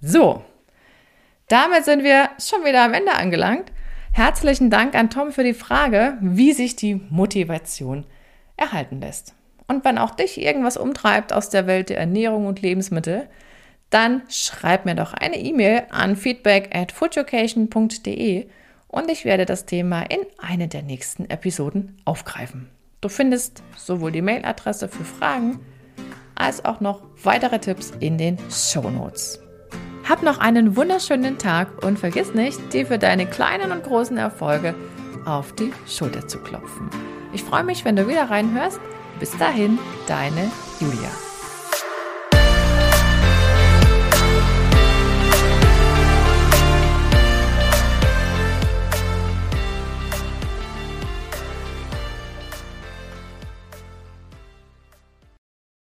So, 0.00 0.42
damit 1.48 1.84
sind 1.84 2.04
wir 2.04 2.28
schon 2.38 2.64
wieder 2.64 2.84
am 2.84 2.92
Ende 2.92 3.14
angelangt. 3.14 3.72
Herzlichen 4.12 4.68
Dank 4.68 4.94
an 4.94 5.10
Tom 5.10 5.32
für 5.32 5.44
die 5.44 5.54
Frage, 5.54 6.18
wie 6.20 6.52
sich 6.52 6.76
die 6.76 6.96
Motivation 7.08 8.04
erhalten 8.56 9.00
lässt. 9.00 9.37
Und 9.68 9.84
wenn 9.84 9.98
auch 9.98 10.10
dich 10.10 10.40
irgendwas 10.40 10.76
umtreibt 10.76 11.32
aus 11.32 11.50
der 11.50 11.66
Welt 11.66 11.90
der 11.90 11.98
Ernährung 11.98 12.46
und 12.46 12.62
Lebensmittel, 12.62 13.28
dann 13.90 14.22
schreib 14.28 14.84
mir 14.84 14.94
doch 14.94 15.14
eine 15.14 15.38
E-Mail 15.38 15.84
an 15.90 16.16
feedback 16.16 16.74
at 16.74 16.92
foodeducation.de 16.92 18.48
und 18.88 19.10
ich 19.10 19.24
werde 19.24 19.44
das 19.44 19.66
Thema 19.66 20.02
in 20.02 20.20
eine 20.38 20.68
der 20.68 20.82
nächsten 20.82 21.28
Episoden 21.30 21.96
aufgreifen. 22.04 22.68
Du 23.00 23.08
findest 23.08 23.62
sowohl 23.76 24.10
die 24.12 24.22
Mailadresse 24.22 24.88
für 24.88 25.04
Fragen 25.04 25.60
als 26.34 26.64
auch 26.64 26.80
noch 26.80 27.02
weitere 27.22 27.58
Tipps 27.58 27.92
in 28.00 28.18
den 28.18 28.38
Show 28.50 28.88
Notes. 28.90 29.40
Hab 30.08 30.22
noch 30.22 30.38
einen 30.38 30.76
wunderschönen 30.76 31.38
Tag 31.38 31.84
und 31.84 31.98
vergiss 31.98 32.32
nicht, 32.32 32.72
dir 32.72 32.86
für 32.86 32.98
deine 32.98 33.26
kleinen 33.26 33.72
und 33.72 33.84
großen 33.84 34.16
Erfolge 34.16 34.74
auf 35.26 35.54
die 35.54 35.72
Schulter 35.86 36.26
zu 36.26 36.38
klopfen. 36.38 36.88
Ich 37.32 37.42
freue 37.42 37.64
mich, 37.64 37.84
wenn 37.84 37.96
du 37.96 38.08
wieder 38.08 38.30
reinhörst. 38.30 38.80
Bis 39.18 39.36
dahin, 39.36 39.78
deine 40.06 40.50
Julia. 40.80 41.27